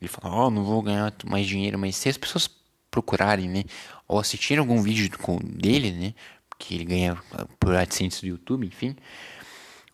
Ele 0.00 0.08
fala, 0.08 0.34
ó, 0.34 0.46
oh, 0.46 0.50
não 0.50 0.64
vou 0.64 0.82
ganhar 0.82 1.12
mais 1.24 1.46
dinheiro. 1.46 1.78
Mas 1.78 1.96
se 1.96 2.08
as 2.08 2.16
pessoas 2.16 2.48
procurarem, 2.90 3.48
né? 3.48 3.64
Ou 4.08 4.18
assistirem 4.18 4.58
algum 4.58 4.82
vídeo 4.82 5.08
dele, 5.44 5.92
né? 5.92 6.14
Que 6.58 6.74
ele 6.74 6.84
ganha 6.84 7.16
por 7.58 7.74
AdSense 7.74 8.20
do 8.22 8.26
YouTube, 8.26 8.66
enfim. 8.66 8.96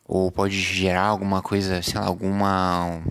Ou 0.07 0.31
pode 0.31 0.59
gerar 0.59 1.03
alguma 1.03 1.41
coisa, 1.41 1.81
sei 1.81 1.99
lá, 1.99 2.05
alguma... 2.05 3.01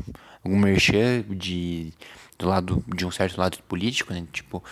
Algum 0.43 0.59
merchan 0.59 1.23
de... 1.29 1.93
Do 2.39 2.49
lado... 2.49 2.85
De 2.95 3.05
um 3.05 3.11
certo 3.11 3.39
lado 3.39 3.59
político, 3.69 4.13
né? 4.13 4.27
Tipo 4.33 4.63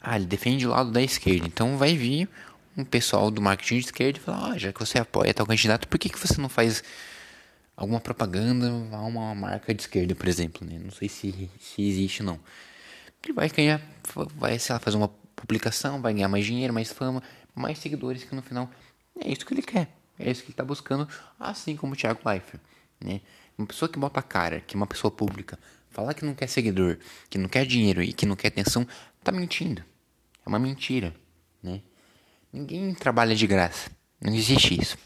ah, 0.00 0.16
ele 0.16 0.26
defende 0.26 0.66
o 0.66 0.70
lado 0.70 0.90
da 0.90 1.02
esquerda. 1.02 1.46
Então 1.46 1.76
vai 1.76 1.96
vir 1.96 2.28
um 2.76 2.84
pessoal 2.84 3.30
do 3.30 3.42
marketing 3.42 3.78
de 3.78 3.84
esquerda 3.86 4.18
e 4.18 4.22
falar: 4.22 4.52
ah, 4.52 4.58
já 4.58 4.72
que 4.72 4.80
você 4.80 4.98
apoia 4.98 5.34
tal 5.34 5.46
candidato, 5.46 5.88
por 5.88 5.98
que, 5.98 6.08
que 6.08 6.18
você 6.18 6.40
não 6.40 6.48
faz 6.48 6.82
alguma 7.76 8.00
propaganda 8.00 8.68
a 8.92 9.02
uma 9.02 9.34
marca 9.34 9.74
de 9.74 9.82
esquerda, 9.82 10.14
por 10.14 10.28
exemplo? 10.28 10.66
Né? 10.66 10.78
Não 10.78 10.90
sei 10.90 11.08
se, 11.08 11.50
se 11.60 11.82
existe 11.82 12.22
não. 12.22 12.38
Ele 13.22 13.32
vai 13.32 13.50
ganhar, 13.50 13.82
vai, 14.36 14.58
sei 14.58 14.72
lá, 14.72 14.78
fazer 14.80 14.96
uma 14.96 15.08
publicação, 15.36 16.00
vai 16.00 16.14
ganhar 16.14 16.28
mais 16.28 16.46
dinheiro, 16.46 16.72
mais 16.72 16.90
fama, 16.90 17.22
mais 17.54 17.78
seguidores, 17.78 18.24
que 18.24 18.34
no 18.34 18.42
final 18.42 18.70
é 19.20 19.30
isso 19.30 19.44
que 19.44 19.52
ele 19.52 19.62
quer. 19.62 19.88
É 20.18 20.30
isso 20.30 20.42
que 20.42 20.48
ele 20.48 20.52
está 20.52 20.64
buscando, 20.64 21.08
assim 21.38 21.76
como 21.76 21.92
o 21.92 21.96
Thiago 21.96 22.20
Leifert. 22.24 22.60
Né? 23.00 23.20
Uma 23.56 23.66
pessoa 23.66 23.88
que 23.88 23.98
bota 23.98 24.20
a 24.20 24.22
cara, 24.22 24.60
que 24.60 24.74
é 24.74 24.76
uma 24.76 24.86
pessoa 24.86 25.10
pública, 25.10 25.58
falar 25.90 26.14
que 26.14 26.24
não 26.24 26.34
quer 26.34 26.48
seguidor, 26.48 26.98
que 27.28 27.38
não 27.38 27.48
quer 27.48 27.66
dinheiro 27.66 28.02
e 28.02 28.12
que 28.12 28.26
não 28.26 28.36
quer 28.36 28.48
atenção, 28.48 28.86
tá 29.22 29.32
mentindo. 29.32 29.82
É 30.44 30.48
uma 30.48 30.58
mentira, 30.58 31.14
né? 31.62 31.82
Ninguém 32.52 32.94
trabalha 32.94 33.34
de 33.34 33.46
graça. 33.46 33.90
Não 34.20 34.34
existe 34.34 34.80
isso. 34.80 34.96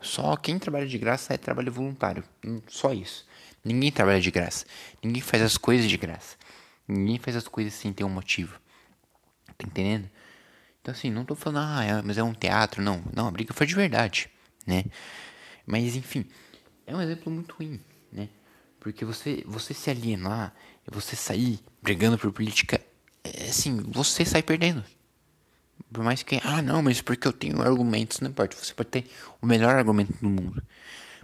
Só 0.00 0.36
quem 0.36 0.58
trabalha 0.58 0.86
de 0.86 0.98
graça 0.98 1.34
é 1.34 1.36
trabalho 1.36 1.70
voluntário. 1.70 2.24
Hum, 2.44 2.60
só 2.68 2.92
isso. 2.92 3.26
Ninguém 3.64 3.92
trabalha 3.92 4.20
de 4.20 4.30
graça. 4.30 4.64
Ninguém 5.02 5.22
faz 5.22 5.42
as 5.42 5.56
coisas 5.56 5.88
de 5.88 5.96
graça. 5.96 6.36
Ninguém 6.88 7.18
faz 7.18 7.36
as 7.36 7.46
coisas 7.46 7.74
sem 7.74 7.92
ter 7.92 8.04
um 8.04 8.08
motivo. 8.08 8.58
Tá 9.58 9.66
entendendo? 9.66 10.10
Então 10.80 10.92
assim, 10.92 11.10
não 11.10 11.24
tô 11.24 11.34
falando, 11.34 11.64
ah, 11.64 11.84
é, 11.84 12.02
mas 12.02 12.16
é 12.16 12.22
um 12.22 12.32
teatro. 12.32 12.82
Não, 12.82 13.02
não, 13.14 13.28
a 13.28 13.30
briga 13.30 13.52
foi 13.52 13.66
de 13.66 13.74
verdade, 13.74 14.30
né? 14.70 14.84
Mas 15.66 15.96
enfim, 15.96 16.24
é 16.86 16.94
um 16.94 17.00
exemplo 17.00 17.32
muito 17.32 17.54
ruim, 17.54 17.80
né? 18.12 18.28
Porque 18.78 19.04
você, 19.04 19.42
você 19.46 19.74
se 19.74 19.90
alienar, 19.90 20.54
você 20.90 21.14
sair 21.14 21.60
brigando 21.82 22.16
por 22.16 22.32
política 22.32 22.80
é, 23.22 23.48
assim, 23.48 23.76
você 23.82 24.24
sai 24.24 24.42
perdendo. 24.42 24.84
Por 25.92 26.04
mais 26.04 26.22
que, 26.22 26.40
ah, 26.44 26.62
não, 26.62 26.82
mas 26.82 27.00
porque 27.02 27.26
eu 27.26 27.32
tenho 27.32 27.60
argumentos, 27.60 28.20
não 28.20 28.30
importa. 28.30 28.56
Você 28.56 28.72
pode 28.72 28.90
ter 28.90 29.10
o 29.42 29.46
melhor 29.46 29.74
argumento 29.74 30.12
do 30.20 30.28
mundo. 30.28 30.62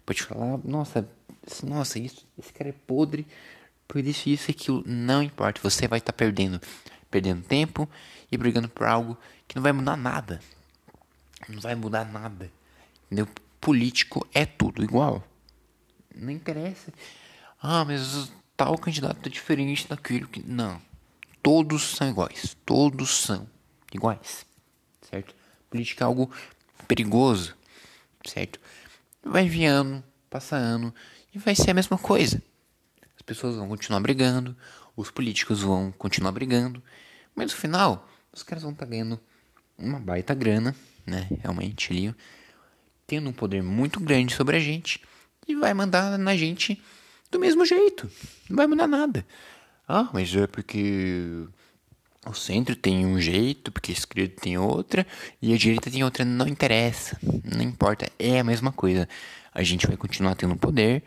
Pode 0.05 0.23
falar, 0.23 0.59
nossa, 0.65 1.09
nossa, 1.63 1.99
isso, 1.99 2.27
esse 2.39 2.53
cara 2.53 2.71
é 2.71 2.75
podre, 2.87 3.27
por 3.87 4.05
isso, 4.05 4.29
isso 4.29 4.51
e 4.51 4.53
aquilo. 4.53 4.83
Não 4.87 5.23
importa, 5.23 5.61
você 5.63 5.87
vai 5.87 5.99
estar 5.99 6.13
tá 6.13 6.17
perdendo. 6.17 6.61
Perdendo 7.11 7.43
tempo 7.43 7.89
e 8.31 8.37
brigando 8.37 8.69
por 8.69 8.87
algo 8.87 9.17
que 9.47 9.57
não 9.57 9.63
vai 9.63 9.73
mudar 9.73 9.97
nada. 9.97 10.41
Não 11.49 11.61
vai 11.61 11.75
mudar 11.75 12.05
nada. 12.05 12.51
Entendeu? 13.07 13.29
Político 13.61 14.27
é 14.33 14.45
tudo 14.47 14.83
igual. 14.83 15.27
Não 16.15 16.31
interessa. 16.31 16.93
Ah, 17.61 17.85
mas 17.85 18.31
tal 18.57 18.77
candidato 18.79 19.27
é 19.27 19.31
diferente 19.31 19.89
daquilo 19.89 20.29
que. 20.29 20.43
Não 20.43 20.81
todos 21.47 21.95
são 21.95 22.09
iguais. 22.09 22.57
Todos 22.67 23.19
são 23.19 23.49
iguais. 23.95 24.45
Certo? 25.09 25.33
Política 25.71 26.03
é 26.03 26.07
algo 26.07 26.29
perigoso. 26.89 27.55
Certo? 28.27 28.59
Vai 29.23 29.49
vir 29.49 29.67
ano, 29.67 30.03
passa 30.29 30.57
ano 30.57 30.93
e 31.33 31.39
vai 31.39 31.55
ser 31.55 31.71
a 31.71 31.75
mesma 31.75 31.97
coisa. 31.97 32.43
As 33.15 33.23
pessoas 33.23 33.55
vão 33.55 33.69
continuar 33.69 34.01
brigando, 34.01 34.57
os 34.97 35.09
políticos 35.09 35.63
vão 35.63 35.93
continuar 35.93 36.33
brigando, 36.33 36.83
mas 37.33 37.53
no 37.53 37.57
final, 37.57 38.09
os 38.33 38.43
caras 38.43 38.65
vão 38.65 38.73
estar 38.73 38.85
tá 38.85 38.91
ganhando 38.91 39.21
uma 39.79 40.01
baita 40.01 40.35
grana, 40.35 40.75
né? 41.07 41.29
Realmente 41.43 41.93
ali, 41.93 42.13
tendo 43.07 43.31
um 43.31 43.33
poder 43.33 43.63
muito 43.63 44.01
grande 44.01 44.35
sobre 44.35 44.57
a 44.57 44.61
gente 44.61 45.01
e 45.47 45.55
vai 45.55 45.73
mandar 45.73 46.19
na 46.19 46.37
gente 46.37 46.81
do 47.31 47.39
mesmo 47.39 47.65
jeito. 47.65 48.11
Não 48.49 48.57
vai 48.57 48.67
mudar 48.67 48.87
nada. 48.87 49.27
Ah, 49.89 50.09
mas 50.13 50.35
é 50.35 50.47
porque 50.47 51.47
o 52.27 52.35
centro 52.35 52.75
tem 52.75 53.07
um 53.07 53.21
jeito, 53.21 53.71
porque 53.71 53.93
a 53.93 53.95
esquerda 53.95 54.35
tem 54.41 54.59
outra 54.59 55.07
e 55.41 55.55
a 55.55 55.57
direita 55.57 55.91
tem 55.91 56.03
outra. 56.03 56.25
Não 56.25 56.49
interessa, 56.49 57.19
não 57.23 57.63
importa, 57.63 58.11
é 58.19 58.41
a 58.41 58.45
mesma 58.45 58.73
coisa. 58.73 59.09
A 59.55 59.63
gente 59.63 59.87
vai 59.87 59.97
continuar 59.97 60.35
tendo 60.35 60.57
poder 60.57 61.05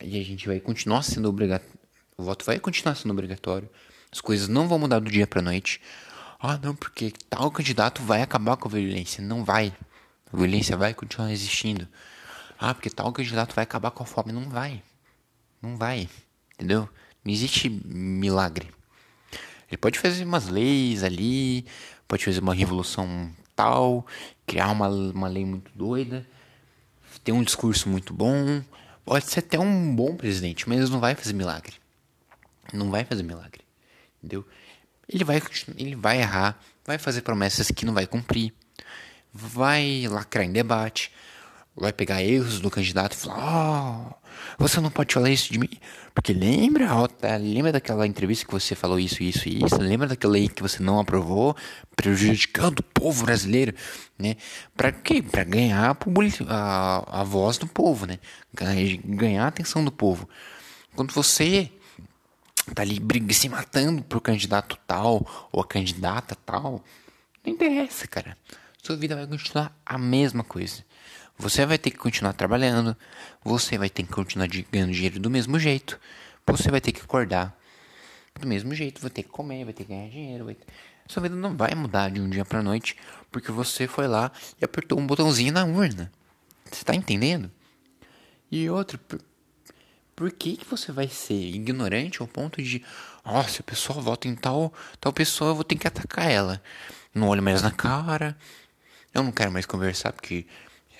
e 0.00 0.20
a 0.20 0.24
gente 0.24 0.46
vai 0.46 0.60
continuar 0.60 1.02
sendo 1.02 1.28
obrigatório. 1.28 1.78
O 2.16 2.22
voto 2.22 2.44
vai 2.44 2.58
continuar 2.58 2.94
sendo 2.94 3.10
obrigatório. 3.10 3.68
As 4.10 4.20
coisas 4.20 4.48
não 4.48 4.68
vão 4.68 4.78
mudar 4.78 5.00
do 5.00 5.10
dia 5.10 5.26
para 5.26 5.42
noite. 5.42 5.80
Ah, 6.40 6.58
não, 6.62 6.74
porque 6.74 7.12
tal 7.28 7.50
candidato 7.50 8.00
vai 8.02 8.22
acabar 8.22 8.56
com 8.56 8.68
a 8.68 8.70
violência. 8.70 9.22
Não 9.22 9.44
vai. 9.44 9.72
A 10.32 10.36
violência 10.36 10.76
vai 10.76 10.94
continuar 10.94 11.32
existindo. 11.32 11.88
Ah, 12.58 12.74
porque 12.74 12.90
tal 12.90 13.12
candidato 13.12 13.54
vai 13.54 13.62
acabar 13.62 13.90
com 13.90 14.02
a 14.02 14.06
fome. 14.06 14.32
Não 14.32 14.48
vai. 14.48 14.82
Não 15.62 15.76
vai. 15.76 16.08
Entendeu? 16.54 16.88
Não 17.24 17.32
existe 17.32 17.68
milagre. 17.68 18.68
Ele 19.68 19.76
pode 19.76 19.98
fazer 19.98 20.24
umas 20.24 20.48
leis 20.48 21.04
ali, 21.04 21.66
pode 22.06 22.24
fazer 22.24 22.40
uma 22.40 22.54
revolução 22.54 23.30
tal, 23.54 24.06
criar 24.46 24.70
uma, 24.70 24.88
uma 24.88 25.28
lei 25.28 25.44
muito 25.44 25.70
doida, 25.74 26.26
ter 27.22 27.32
um 27.32 27.42
discurso 27.42 27.88
muito 27.88 28.14
bom, 28.14 28.62
pode 29.04 29.26
ser 29.26 29.40
até 29.40 29.58
um 29.58 29.94
bom 29.94 30.16
presidente, 30.16 30.68
mas 30.68 30.88
não 30.88 31.00
vai 31.00 31.14
fazer 31.14 31.32
milagre. 31.32 31.74
Não 32.72 32.90
vai 32.90 33.04
fazer 33.04 33.22
milagre. 33.22 33.62
Entendeu? 34.18 34.46
Ele 35.08 35.24
vai, 35.24 35.42
ele 35.76 35.96
vai 35.96 36.20
errar, 36.20 36.58
vai 36.84 36.98
fazer 36.98 37.22
promessas 37.22 37.70
que 37.70 37.84
não 37.84 37.92
vai 37.92 38.06
cumprir, 38.06 38.54
vai 39.32 40.06
lacrar 40.08 40.44
em 40.44 40.52
debate, 40.52 41.12
vai 41.76 41.92
pegar 41.92 42.22
erros 42.22 42.60
do 42.60 42.70
candidato 42.70 43.12
e 43.12 43.16
falar: 43.16 44.10
oh, 44.10 44.14
você 44.58 44.80
não 44.80 44.90
pode 44.90 45.14
falar 45.14 45.30
isso 45.30 45.52
de 45.52 45.58
mim. 45.58 45.70
Porque 46.14 46.32
lembra, 46.32 46.88
lembra 47.38 47.72
daquela 47.72 48.06
entrevista 48.06 48.44
que 48.44 48.52
você 48.52 48.74
falou 48.74 48.98
isso, 48.98 49.22
isso 49.22 49.48
e 49.48 49.64
isso? 49.64 49.78
Lembra 49.78 50.08
daquela 50.08 50.32
lei 50.32 50.48
que 50.48 50.62
você 50.62 50.82
não 50.82 50.98
aprovou, 50.98 51.56
prejudicando 51.94 52.80
o 52.80 52.82
povo 52.82 53.24
brasileiro, 53.24 53.72
né? 54.18 54.36
Para 54.76 54.90
quê? 54.90 55.22
Para 55.22 55.44
ganhar 55.44 55.96
a, 55.96 55.96
a, 56.48 57.20
a 57.20 57.24
voz 57.24 57.56
do 57.56 57.68
povo, 57.68 58.06
né? 58.06 58.18
Ganhar 58.52 59.44
a 59.44 59.48
atenção 59.48 59.84
do 59.84 59.92
povo. 59.92 60.28
Quando 60.96 61.12
você 61.12 61.70
tá 62.74 62.82
ali 62.82 63.00
se 63.32 63.48
matando 63.48 64.02
pro 64.02 64.20
candidato 64.20 64.76
tal 64.86 65.24
ou 65.52 65.60
a 65.60 65.66
candidata 65.66 66.36
tal, 66.44 66.84
não 67.44 67.52
interessa, 67.52 68.06
cara. 68.08 68.36
Sua 68.82 68.96
vida 68.96 69.14
vai 69.14 69.26
continuar 69.26 69.76
a 69.84 69.98
mesma 69.98 70.42
coisa. 70.44 70.84
Você 71.38 71.64
vai 71.64 71.78
ter 71.78 71.90
que 71.90 71.98
continuar 71.98 72.32
trabalhando, 72.32 72.96
você 73.44 73.78
vai 73.78 73.88
ter 73.88 74.02
que 74.02 74.12
continuar 74.12 74.48
ganhando 74.48 74.92
dinheiro 74.92 75.20
do 75.20 75.30
mesmo 75.30 75.58
jeito, 75.58 76.00
você 76.46 76.70
vai 76.70 76.80
ter 76.80 76.92
que 76.92 77.00
acordar 77.00 77.56
do 78.38 78.46
mesmo 78.46 78.74
jeito, 78.74 79.00
vai 79.00 79.10
ter 79.10 79.22
que 79.22 79.28
comer, 79.28 79.64
vai 79.64 79.72
ter 79.72 79.84
que 79.84 79.90
ganhar 79.90 80.08
dinheiro. 80.08 80.46
Ter... 80.46 80.66
Sua 81.06 81.22
vida 81.22 81.34
não 81.34 81.56
vai 81.56 81.74
mudar 81.74 82.10
de 82.10 82.20
um 82.20 82.28
dia 82.28 82.44
para 82.44 82.62
noite 82.62 82.96
porque 83.30 83.52
você 83.52 83.86
foi 83.86 84.06
lá 84.06 84.32
e 84.60 84.64
apertou 84.64 84.98
um 84.98 85.06
botãozinho 85.06 85.52
na 85.52 85.64
urna. 85.64 86.10
Você 86.70 86.84
tá 86.84 86.94
entendendo? 86.94 87.50
E 88.50 88.68
outro, 88.68 88.98
por, 88.98 89.20
por 90.16 90.32
que, 90.32 90.56
que 90.56 90.66
você 90.66 90.90
vai 90.90 91.08
ser 91.08 91.34
ignorante 91.34 92.20
ao 92.20 92.26
ponto 92.26 92.62
de, 92.62 92.84
ó, 93.24 93.40
oh, 93.40 93.44
se 93.44 93.60
a 93.60 93.64
pessoa 93.64 94.00
vota 94.00 94.26
em 94.26 94.34
tal, 94.34 94.72
tal 95.00 95.12
pessoa, 95.12 95.50
eu 95.50 95.54
vou 95.54 95.64
ter 95.64 95.76
que 95.76 95.86
atacar 95.86 96.30
ela. 96.30 96.62
Não 97.14 97.28
olho 97.28 97.42
mais 97.42 97.62
na 97.62 97.70
cara, 97.70 98.36
eu 99.20 99.24
não 99.24 99.32
quero 99.32 99.52
mais 99.52 99.66
conversar 99.66 100.12
porque 100.12 100.46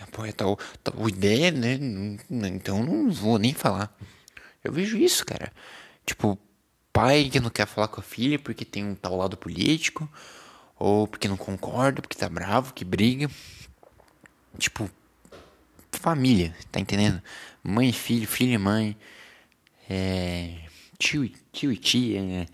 apoia 0.01 0.33
tal, 0.33 0.59
tal 0.83 1.09
ideia, 1.09 1.51
né? 1.51 1.79
Então 2.31 2.85
não 2.85 3.11
vou 3.11 3.39
nem 3.39 3.53
falar. 3.55 3.97
Eu 4.63 4.73
vejo 4.73 4.97
isso, 4.97 5.25
cara. 5.25 5.53
Tipo, 6.07 6.39
pai 6.93 7.29
que 7.31 7.41
não 7.41 7.51
quer 7.51 7.67
falar 7.67 7.89
com 7.89 8.01
a 8.01 8.05
filha 8.05 8.39
porque 8.39 8.65
tem 8.65 8.85
um 8.85 8.95
tal 8.95 9.17
lado 9.17 9.37
político, 9.37 10.09
ou 10.79 11.07
porque 11.07 11.29
não 11.29 11.37
concorda, 11.37 12.03
porque 12.03 12.17
tá 12.17 12.29
bravo, 12.29 12.73
que 12.75 12.85
briga. 12.85 13.31
Tipo, 14.59 14.91
família, 15.93 16.55
tá 16.71 16.81
entendendo? 16.81 17.23
Mãe 17.63 17.91
e 17.91 17.93
filho, 17.93 18.27
filho 18.27 18.53
e 18.53 18.59
mãe, 18.59 18.97
é, 19.89 20.59
tio, 20.99 21.29
tio 21.53 21.73
e 21.73 21.77
tia, 21.77 22.21
é, 22.21 22.47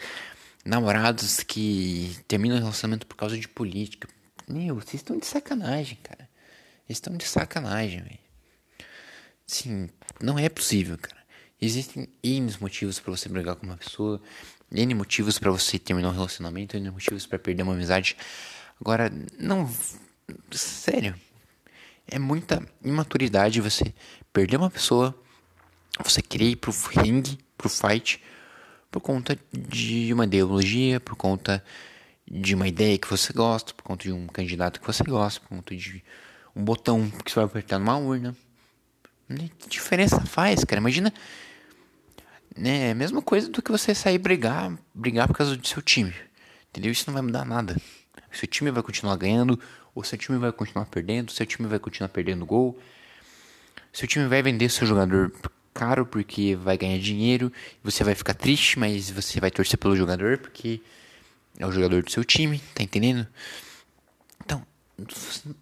namorados 0.64 1.42
que 1.42 2.16
terminam 2.26 2.56
o 2.56 2.60
relacionamento 2.60 3.06
por 3.06 3.16
causa 3.16 3.38
de 3.38 3.48
política. 3.48 4.08
Meu, 4.48 4.76
vocês 4.76 4.94
estão 4.94 5.18
de 5.18 5.26
sacanagem, 5.26 5.98
cara. 6.02 6.28
Eles 6.88 6.98
estão 6.98 7.16
de 7.16 7.24
sacanagem, 7.24 8.02
velho. 8.02 8.18
Sim, 9.46 9.88
não 10.20 10.38
é 10.38 10.48
possível, 10.48 10.98
cara. 10.98 11.22
Existem 11.60 12.08
N 12.22 12.54
motivos 12.60 13.00
para 13.00 13.10
você 13.10 13.28
brigar 13.28 13.56
com 13.56 13.64
uma 13.66 13.76
pessoa, 13.76 14.20
N 14.70 14.94
motivos 14.94 15.38
para 15.38 15.50
você 15.50 15.78
terminar 15.78 16.10
um 16.10 16.12
relacionamento, 16.12 16.76
N 16.76 16.90
motivos 16.90 17.26
para 17.26 17.38
perder 17.38 17.62
uma 17.62 17.72
amizade. 17.72 18.16
Agora, 18.80 19.10
não. 19.38 19.70
Sério. 20.50 21.14
É 22.06 22.18
muita 22.18 22.62
imaturidade 22.82 23.62
você 23.62 23.94
perder 24.30 24.58
uma 24.58 24.70
pessoa, 24.70 25.18
você 26.02 26.20
querer 26.20 26.50
ir 26.50 26.56
pro 26.56 26.70
ringue, 26.70 27.38
pro 27.56 27.70
fight, 27.70 28.22
por 28.90 29.00
conta 29.00 29.38
de 29.50 30.12
uma 30.12 30.24
ideologia, 30.24 31.00
por 31.00 31.16
conta 31.16 31.64
de 32.30 32.54
uma 32.54 32.66
ideia 32.66 32.98
que 32.98 33.08
você 33.08 33.32
gosta, 33.32 33.74
por 33.74 33.82
conta 33.82 34.04
de 34.04 34.12
um 34.12 34.26
candidato 34.26 34.80
que 34.80 34.86
você 34.86 35.04
gosta, 35.04 35.40
por 35.40 35.48
conta 35.48 35.76
de 35.76 36.02
um 36.54 36.64
botão 36.64 37.10
que 37.24 37.30
você 37.30 37.36
vai 37.36 37.44
apertar 37.44 37.78
numa 37.78 37.96
urna. 37.96 38.34
Que 39.58 39.68
diferença 39.68 40.20
faz, 40.20 40.64
cara? 40.64 40.80
Imagina. 40.80 41.12
Né, 42.56 42.88
é 42.88 42.90
a 42.92 42.94
mesma 42.94 43.20
coisa 43.20 43.48
do 43.48 43.60
que 43.60 43.72
você 43.72 43.94
sair 43.94 44.18
brigar, 44.18 44.72
brigar 44.94 45.26
por 45.26 45.36
causa 45.36 45.56
do 45.56 45.66
seu 45.66 45.82
time. 45.82 46.14
Entendeu? 46.70 46.92
Isso 46.92 47.04
não 47.06 47.14
vai 47.14 47.22
mudar 47.22 47.44
nada. 47.44 47.76
Seu 48.30 48.48
time 48.48 48.70
vai 48.70 48.82
continuar 48.82 49.16
ganhando, 49.16 49.58
ou 49.94 50.04
seu 50.04 50.18
time 50.18 50.38
vai 50.38 50.52
continuar 50.52 50.86
perdendo, 50.86 51.32
seu 51.32 51.46
time 51.46 51.68
vai 51.68 51.78
continuar 51.78 52.08
perdendo 52.08 52.46
gol. 52.46 52.78
Seu 53.92 54.08
time 54.08 54.26
vai 54.26 54.42
vender 54.42 54.68
seu 54.68 54.86
jogador 54.86 55.32
caro 55.72 56.06
porque 56.06 56.54
vai 56.54 56.78
ganhar 56.78 56.98
dinheiro, 56.98 57.52
você 57.82 58.04
vai 58.04 58.14
ficar 58.14 58.34
triste, 58.34 58.78
mas 58.78 59.10
você 59.10 59.40
vai 59.40 59.50
torcer 59.50 59.78
pelo 59.78 59.96
jogador 59.96 60.38
porque 60.38 60.80
é 61.58 61.66
o 61.66 61.72
jogador 61.72 62.02
do 62.02 62.10
seu 62.10 62.24
time, 62.24 62.60
tá 62.74 62.82
entendendo? 62.82 63.26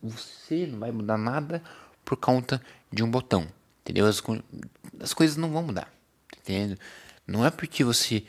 você 0.03 0.67
não 0.67 0.79
vai 0.79 0.91
mudar 0.91 1.17
nada 1.17 1.63
por 2.05 2.17
conta 2.17 2.63
de 2.93 3.03
um 3.03 3.11
botão, 3.11 3.49
entendeu? 3.83 4.07
As, 4.07 4.23
as 5.01 5.15
coisas 5.15 5.37
não 5.37 5.51
vão 5.51 5.63
mudar, 5.63 5.93
entendeu? 6.39 6.77
Não 7.27 7.45
é 7.45 7.51
porque 7.51 7.85
você 7.85 8.25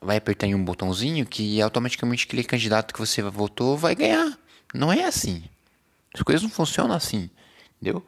vai 0.00 0.16
apertar 0.16 0.46
em 0.46 0.54
um 0.54 0.64
botãozinho 0.64 1.26
que 1.26 1.60
automaticamente 1.60 2.26
aquele 2.26 2.44
candidato 2.44 2.92
que 2.92 3.00
você 3.00 3.22
votou 3.22 3.76
vai 3.76 3.94
ganhar. 3.94 4.38
Não 4.74 4.92
é 4.92 5.04
assim. 5.04 5.44
As 6.14 6.22
coisas 6.22 6.42
não 6.42 6.50
funcionam 6.50 6.94
assim, 6.94 7.30
entendeu? 7.76 8.06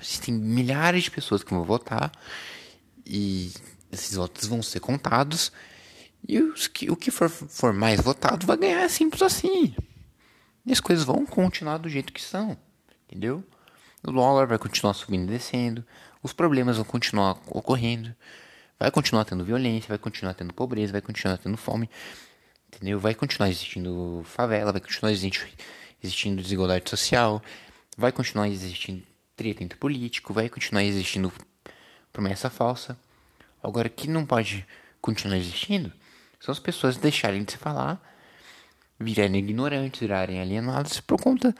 Existem 0.00 0.34
milhares 0.34 1.04
de 1.04 1.10
pessoas 1.10 1.44
que 1.44 1.52
vão 1.52 1.64
votar 1.64 2.10
e 3.06 3.52
esses 3.90 4.16
votos 4.16 4.48
vão 4.48 4.62
ser 4.62 4.80
contados 4.80 5.52
e 6.26 6.38
os 6.40 6.66
que, 6.66 6.90
o 6.90 6.96
que 6.96 7.10
for, 7.10 7.28
for 7.28 7.72
mais 7.72 8.00
votado 8.00 8.46
vai 8.46 8.56
ganhar, 8.56 8.82
é 8.82 8.88
simples 8.88 9.22
assim. 9.22 9.74
E 10.64 10.72
as 10.72 10.80
coisas 10.80 11.04
vão 11.04 11.26
continuar 11.26 11.78
do 11.78 11.88
jeito 11.88 12.12
que 12.12 12.22
são, 12.22 12.56
entendeu? 13.06 13.44
O 14.04 14.12
dólar 14.12 14.46
vai 14.46 14.58
continuar 14.58 14.94
subindo 14.94 15.24
e 15.24 15.32
descendo, 15.32 15.84
os 16.22 16.32
problemas 16.32 16.76
vão 16.76 16.84
continuar 16.84 17.40
ocorrendo, 17.48 18.14
vai 18.78 18.90
continuar 18.90 19.24
tendo 19.24 19.44
violência, 19.44 19.88
vai 19.88 19.98
continuar 19.98 20.34
tendo 20.34 20.54
pobreza, 20.54 20.92
vai 20.92 21.00
continuar 21.00 21.38
tendo 21.38 21.56
fome, 21.56 21.90
entendeu? 22.68 23.00
Vai 23.00 23.14
continuar 23.14 23.48
existindo 23.48 24.22
favela, 24.24 24.70
vai 24.70 24.80
continuar 24.80 25.10
existindo, 25.12 25.52
existindo 26.02 26.42
desigualdade 26.42 26.88
social, 26.88 27.42
vai 27.96 28.12
continuar 28.12 28.48
existindo 28.48 29.02
treta 29.36 29.64
entre 29.64 29.78
político, 29.78 30.32
vai 30.32 30.48
continuar 30.48 30.84
existindo 30.84 31.32
promessa 32.12 32.48
falsa. 32.48 32.96
Agora, 33.62 33.88
que 33.88 34.08
não 34.08 34.24
pode 34.24 34.66
continuar 35.00 35.36
existindo 35.36 35.92
são 36.42 36.50
as 36.50 36.58
pessoas 36.58 36.96
deixarem 36.96 37.44
de 37.44 37.52
se 37.52 37.58
falar 37.58 38.02
virarem 38.98 39.38
ignorantes, 39.38 40.00
virarem 40.00 40.40
alienados 40.40 41.00
por 41.00 41.20
conta 41.20 41.54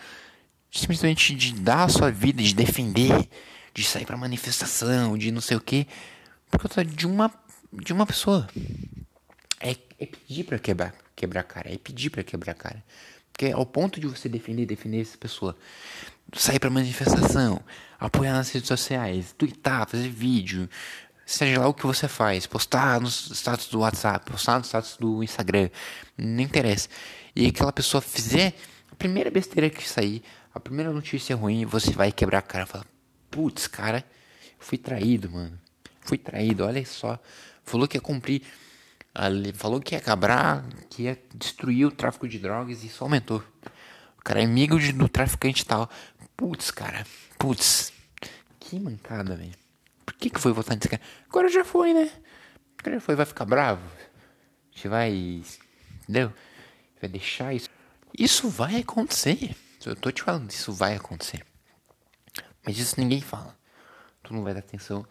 simplesmente 0.70 1.34
de 1.34 1.54
dar 1.54 1.84
a 1.84 1.88
sua 1.88 2.10
vida, 2.10 2.42
de 2.42 2.54
defender, 2.54 3.28
de 3.74 3.84
sair 3.84 4.06
para 4.06 4.16
manifestação, 4.16 5.16
de 5.18 5.30
não 5.30 5.40
sei 5.40 5.56
o 5.56 5.60
que, 5.60 5.86
por 6.50 6.60
conta 6.60 6.84
de 6.84 7.06
uma 7.06 7.32
de 7.72 7.92
uma 7.92 8.06
pessoa. 8.06 8.48
É, 9.60 9.76
é 9.98 10.06
pedir 10.06 10.44
para 10.44 10.58
quebrar, 10.58 10.94
quebrar 11.14 11.42
cara, 11.44 11.72
é 11.72 11.78
pedir 11.78 12.10
para 12.10 12.22
quebrar 12.22 12.54
cara. 12.54 12.82
Porque 13.32 13.50
ao 13.52 13.64
ponto 13.64 14.00
de 14.00 14.06
você 14.06 14.28
defender, 14.28 14.66
defender 14.66 15.00
essa 15.00 15.16
pessoa, 15.16 15.56
sair 16.34 16.58
para 16.58 16.68
manifestação, 16.68 17.62
apoiar 17.98 18.32
nas 18.32 18.50
redes 18.50 18.68
sociais, 18.68 19.34
twittar, 19.38 19.88
fazer 19.88 20.08
vídeo, 20.08 20.68
seja 21.34 21.60
lá 21.60 21.68
o 21.68 21.74
que 21.74 21.86
você 21.86 22.08
faz, 22.08 22.46
postar 22.46 23.00
nos 23.00 23.30
status 23.30 23.68
do 23.68 23.80
WhatsApp, 23.80 24.30
postar 24.30 24.58
no 24.58 24.64
status 24.64 24.96
do 24.98 25.22
Instagram, 25.22 25.70
não 26.16 26.42
interessa 26.42 26.88
e 27.34 27.46
aquela 27.46 27.72
pessoa 27.72 28.00
fizer 28.00 28.54
primeira 29.02 29.32
besteira 29.32 29.68
que 29.68 29.88
sair, 29.88 30.22
a 30.54 30.60
primeira 30.60 30.92
notícia 30.92 31.34
ruim, 31.34 31.64
você 31.64 31.90
vai 31.90 32.12
quebrar 32.12 32.38
a 32.38 32.42
cara 32.42 32.64
e 32.64 32.68
falar: 32.68 32.86
Putz, 33.28 33.66
cara, 33.66 34.04
fui 34.60 34.78
traído, 34.78 35.28
mano. 35.28 35.58
Fui 36.02 36.16
traído, 36.16 36.64
olha 36.64 36.84
só. 36.86 37.18
Falou 37.64 37.88
que 37.88 37.96
ia 37.96 38.00
cumprir. 38.00 38.42
Falou 39.54 39.80
que 39.80 39.96
ia 39.96 39.98
acabar, 39.98 40.64
que 40.88 41.02
ia 41.02 41.20
destruir 41.34 41.84
o 41.86 41.90
tráfico 41.90 42.28
de 42.28 42.38
drogas 42.38 42.84
e 42.84 42.86
isso 42.86 43.02
aumentou. 43.02 43.42
O 44.18 44.22
cara 44.22 44.40
é 44.40 44.44
amigo 44.44 44.78
de, 44.78 44.92
do 44.92 45.08
traficante 45.08 45.62
e 45.62 45.66
tal. 45.66 45.90
Putz, 46.36 46.70
cara. 46.70 47.04
Putz. 47.36 47.92
Que 48.60 48.78
mancada, 48.78 49.34
velho. 49.34 49.61
Que, 50.22 50.30
que 50.30 50.38
foi 50.38 50.52
votar 50.52 50.76
nesse 50.76 50.88
cara? 50.88 51.02
Agora 51.28 51.48
já 51.48 51.64
foi, 51.64 51.92
né? 51.92 52.08
Agora 52.78 52.94
já 52.94 53.00
foi, 53.00 53.16
vai 53.16 53.26
ficar 53.26 53.44
bravo. 53.44 53.82
A 53.84 54.76
gente 54.76 54.86
vai. 54.86 55.42
Entendeu? 56.02 56.32
Vai 57.00 57.10
deixar 57.10 57.52
isso. 57.52 57.68
Isso 58.16 58.48
vai 58.48 58.76
acontecer. 58.76 59.56
Eu 59.84 59.96
tô 59.96 60.12
te 60.12 60.22
falando, 60.22 60.48
isso 60.48 60.72
vai 60.72 60.94
acontecer. 60.94 61.44
Mas 62.64 62.78
isso 62.78 62.94
ninguém 63.00 63.20
fala. 63.20 63.58
Tu 64.22 64.32
não 64.32 64.44
vai 64.44 64.54
dar 64.54 64.60
atenção 64.60 65.04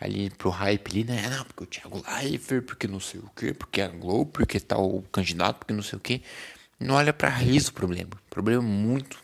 ali 0.00 0.28
pro 0.30 0.50
hype 0.50 0.90
ali, 0.90 1.04
né? 1.04 1.28
Não, 1.30 1.44
porque 1.44 1.62
o 1.62 1.66
Thiago 1.66 2.02
Leifert, 2.04 2.64
porque 2.64 2.88
não 2.88 2.98
sei 2.98 3.20
o 3.20 3.30
que, 3.30 3.54
porque 3.54 3.80
a 3.80 3.86
Globo, 3.86 4.32
porque 4.32 4.58
tal 4.58 4.92
o 4.92 5.02
candidato, 5.02 5.58
porque 5.58 5.72
não 5.72 5.84
sei 5.84 5.96
o 5.96 6.00
que. 6.00 6.20
Não 6.80 6.96
olha 6.96 7.12
pra 7.12 7.28
raiz 7.28 7.66
do 7.66 7.74
problema. 7.74 8.10
O 8.12 8.30
problema 8.30 8.60
é 8.60 8.66
muito. 8.66 9.22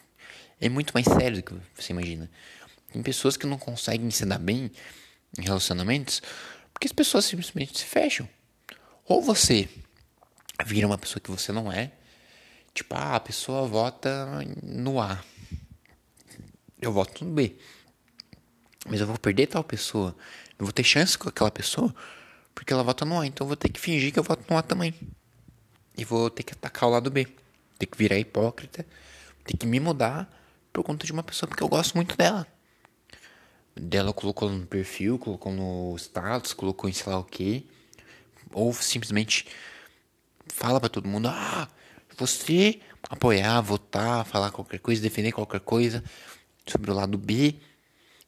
É 0.60 0.68
muito 0.68 0.92
mais 0.94 1.06
sério 1.06 1.38
do 1.38 1.42
que 1.42 1.54
você 1.74 1.92
imagina. 1.92 2.30
Tem 2.96 3.02
pessoas 3.02 3.36
que 3.36 3.46
não 3.46 3.58
conseguem 3.58 4.10
se 4.10 4.24
dar 4.24 4.38
bem 4.38 4.70
em 5.38 5.42
relacionamentos 5.42 6.22
porque 6.72 6.86
as 6.86 6.92
pessoas 6.92 7.26
simplesmente 7.26 7.78
se 7.78 7.84
fecham. 7.84 8.26
Ou 9.04 9.20
você 9.20 9.68
vira 10.64 10.86
uma 10.86 10.96
pessoa 10.96 11.20
que 11.20 11.30
você 11.30 11.52
não 11.52 11.70
é. 11.70 11.92
Tipo, 12.72 12.94
ah, 12.94 13.16
a 13.16 13.20
pessoa 13.20 13.68
vota 13.68 14.26
no 14.62 14.98
A. 14.98 15.22
Eu 16.80 16.90
voto 16.90 17.22
no 17.22 17.34
B. 17.34 17.58
Mas 18.88 19.02
eu 19.02 19.06
vou 19.06 19.18
perder 19.18 19.48
tal 19.48 19.62
pessoa. 19.62 20.16
Vou 20.58 20.72
ter 20.72 20.82
chance 20.82 21.18
com 21.18 21.28
aquela 21.28 21.50
pessoa 21.50 21.94
porque 22.54 22.72
ela 22.72 22.82
vota 22.82 23.04
no 23.04 23.20
A. 23.20 23.26
Então 23.26 23.44
eu 23.44 23.48
vou 23.48 23.56
ter 23.58 23.68
que 23.68 23.78
fingir 23.78 24.10
que 24.10 24.18
eu 24.18 24.24
voto 24.24 24.42
no 24.48 24.56
A 24.56 24.62
também. 24.62 24.94
E 25.98 26.02
vou 26.02 26.30
ter 26.30 26.44
que 26.44 26.54
atacar 26.54 26.88
o 26.88 26.92
lado 26.92 27.10
B. 27.10 27.28
Ter 27.78 27.84
que 27.84 27.98
virar 27.98 28.18
hipócrita. 28.18 28.86
Ter 29.44 29.54
que 29.54 29.66
me 29.66 29.80
mudar 29.80 30.34
por 30.72 30.82
conta 30.82 31.04
de 31.04 31.12
uma 31.12 31.22
pessoa 31.22 31.46
porque 31.46 31.62
eu 31.62 31.68
gosto 31.68 31.94
muito 31.94 32.16
dela. 32.16 32.55
Dela 33.78 34.12
colocou 34.12 34.50
no 34.50 34.66
perfil, 34.66 35.18
colocou 35.18 35.52
no 35.52 35.94
status, 35.96 36.54
colocou 36.54 36.88
em 36.88 36.92
sei 36.92 37.12
lá 37.12 37.18
o 37.18 37.24
que. 37.24 37.68
Ou 38.52 38.72
simplesmente 38.72 39.46
fala 40.48 40.80
para 40.80 40.88
todo 40.88 41.08
mundo: 41.08 41.28
ah, 41.28 41.68
você 42.16 42.80
apoiar, 43.08 43.60
votar, 43.60 44.24
falar 44.24 44.50
qualquer 44.50 44.80
coisa, 44.80 45.02
defender 45.02 45.32
qualquer 45.32 45.60
coisa 45.60 46.02
sobre 46.66 46.90
o 46.90 46.94
lado 46.94 47.18
B. 47.18 47.56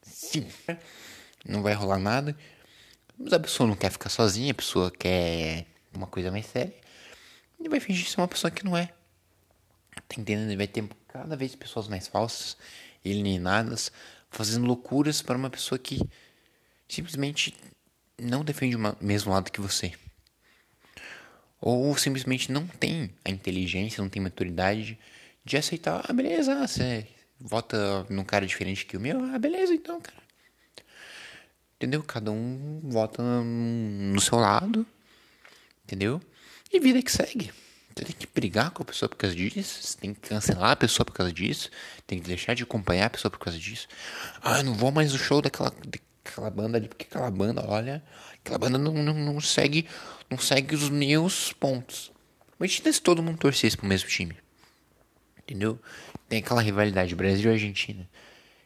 Sim, 0.03 0.47
não 1.45 1.63
vai 1.63 1.75
rolar 1.75 1.99
nada. 1.99 2.37
Mas 3.19 3.33
a 3.33 3.41
pessoa 3.41 3.67
não 3.67 3.75
quer 3.75 3.91
ficar 3.91 4.11
sozinha, 4.11 4.53
a 4.53 4.55
pessoa 4.55 4.91
quer 4.91 5.67
uma 5.95 6.07
coisa 6.07 6.31
mais 6.31 6.47
séria. 6.47 6.75
E 7.59 7.69
vai 7.69 7.81
fingir 7.81 8.07
ser 8.07 8.21
uma 8.21 8.29
pessoa 8.29 8.51
que 8.51 8.65
não 8.65 8.77
é. 8.77 8.93
Tá 10.07 10.17
entendendo? 10.17 10.57
Vai 10.57 10.69
ter 10.69 10.89
cada 11.09 11.35
vez 11.37 11.55
pessoas 11.57 11.89
mais 11.89 12.07
falsas, 12.07 12.57
alienadas, 13.05 13.91
fazendo 14.31 14.67
loucuras 14.67 15.23
para 15.23 15.37
uma 15.37 15.51
pessoa 15.51 15.79
que 15.79 16.01
simplesmente 16.89 17.55
não 18.21 18.45
defende 18.45 18.77
o 18.77 18.97
mesmo 19.01 19.33
lado 19.33 19.51
que 19.51 19.61
você. 19.61 19.93
Ou 21.61 21.97
simplesmente 21.97 22.53
não 22.53 22.67
tem 22.67 23.11
a 23.25 23.31
inteligência, 23.31 24.03
não 24.03 24.09
tem 24.09 24.23
maturidade 24.23 24.99
de 25.45 25.57
aceitar, 25.57 26.05
ah, 26.09 26.13
beleza, 26.13 26.67
você 26.67 27.07
vota 27.41 28.05
num 28.11 28.25
cara 28.25 28.47
diferente 28.47 28.87
que 28.87 28.97
o 28.97 29.01
meu, 29.01 29.23
ah, 29.25 29.39
beleza 29.39 29.75
então, 29.75 30.01
cara. 30.01 30.23
Entendeu? 31.77 32.03
Cada 32.03 32.31
um 32.31 32.81
vota 32.85 33.23
no 33.23 34.21
seu 34.21 34.39
lado, 34.39 34.85
entendeu? 35.85 36.21
E 36.73 36.81
vida 36.81 37.01
que 37.01 37.11
segue. 37.11 37.53
Tem 38.05 38.15
que 38.17 38.29
brigar 38.33 38.71
com 38.71 38.83
a 38.83 38.87
pessoa 38.87 39.09
por 39.09 39.17
causa 39.17 39.35
disso, 39.35 39.83
você 39.83 39.99
tem 39.99 40.15
que 40.15 40.21
cancelar 40.29 40.71
a 40.73 40.77
pessoa 40.77 41.05
por 41.05 41.13
causa 41.13 41.33
disso, 41.33 41.71
tem 42.07 42.21
que 42.21 42.27
deixar 42.27 42.55
de 42.55 42.63
acompanhar 42.63 43.07
a 43.07 43.11
pessoa 43.11 43.31
por 43.31 43.39
causa 43.39 43.59
disso. 43.59 43.89
Ah, 44.43 44.59
eu 44.59 44.65
não 44.65 44.75
vou 44.75 44.91
mais 44.91 45.13
no 45.13 45.19
show 45.19 45.43
daquela, 45.43 45.73
daquela 45.87 46.51
banda 46.51 46.79
ali, 46.79 46.89
porque 46.89 47.07
aquela 47.09 47.31
banda, 47.31 47.65
olha, 47.67 48.03
aquela 48.41 48.59
banda 48.59 48.79
não, 48.79 48.93
não, 48.93 49.15
não 49.15 49.41
segue 49.41 49.89
não 50.31 50.39
segue 50.39 50.75
os 50.75 50.91
meus 50.91 51.53
pontos. 51.53 52.13
Imagina 52.59 52.93
se 52.93 53.01
todo 53.01 53.23
mundo 53.23 53.39
torcesse 53.39 53.77
pro 53.77 53.87
mesmo 53.87 54.09
time. 54.09 54.37
Entendeu? 55.39 55.79
Tem 56.29 56.41
aquela 56.41 56.61
rivalidade 56.61 57.15
Brasil 57.15 57.51
e 57.51 57.55
Argentina. 57.55 58.09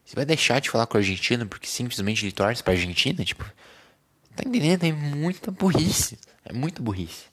Você 0.05 0.17
vai 0.17 0.25
deixar 0.25 0.61
de 0.61 0.69
falar 0.69 0.87
com 0.87 0.97
a 0.97 1.01
Argentina 1.01 1.47
porque 1.47 1.67
simplesmente 1.67 2.25
ele 2.25 2.33
torce 2.33 2.63
pra 2.63 2.73
Argentina? 2.73 3.25
Tipo, 3.25 3.45
tá 4.35 4.43
entendendo? 4.45 4.85
É 4.85 4.93
muita 4.93 5.51
burrice. 5.51 6.19
É 6.45 6.53
muita 6.53 6.83
burrice. 6.83 7.27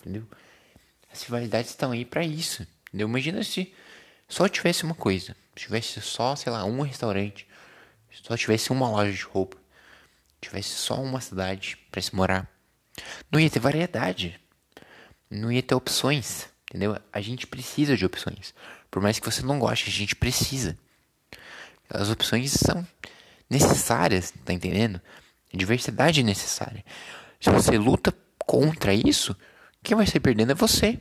Entendeu? 0.00 0.24
As 1.14 1.22
rivalidades 1.22 1.70
estão 1.70 1.92
aí 1.92 2.04
para 2.04 2.24
isso. 2.24 2.66
Entendeu? 2.88 3.06
Imagina 3.06 3.44
se 3.44 3.72
só 4.28 4.48
tivesse 4.48 4.82
uma 4.82 4.96
coisa. 4.96 5.36
Se 5.54 5.62
tivesse 5.62 6.00
só, 6.00 6.34
sei 6.34 6.50
lá, 6.50 6.64
um 6.64 6.80
restaurante. 6.80 7.46
Se 8.12 8.20
só 8.24 8.36
tivesse 8.36 8.72
uma 8.72 8.90
loja 8.90 9.12
de 9.12 9.22
roupa. 9.22 9.56
Tivesse 10.40 10.70
só 10.70 11.00
uma 11.00 11.20
cidade 11.20 11.78
para 11.92 12.02
se 12.02 12.12
morar. 12.16 12.50
Não 13.30 13.38
ia 13.38 13.48
ter 13.48 13.60
variedade. 13.60 14.40
Não 15.30 15.52
ia 15.52 15.62
ter 15.62 15.76
opções. 15.76 16.48
Entendeu? 16.68 17.00
A 17.12 17.20
gente 17.20 17.46
precisa 17.46 17.96
de 17.96 18.04
opções. 18.04 18.52
Por 18.90 19.00
mais 19.00 19.20
que 19.20 19.30
você 19.30 19.40
não 19.40 19.60
goste, 19.60 19.88
a 19.88 19.92
gente 19.92 20.16
precisa. 20.16 20.76
As 21.88 22.10
opções 22.10 22.50
são 22.50 22.84
necessárias, 23.48 24.32
tá 24.44 24.52
entendendo? 24.52 25.00
Diversidade 25.52 26.20
é 26.20 26.24
necessária. 26.24 26.84
Se 27.40 27.50
você 27.50 27.78
luta 27.78 28.12
contra 28.38 28.92
isso, 28.92 29.36
quem 29.84 29.96
vai 29.96 30.06
sair 30.06 30.20
perdendo 30.20 30.50
é 30.50 30.54
você. 30.54 31.00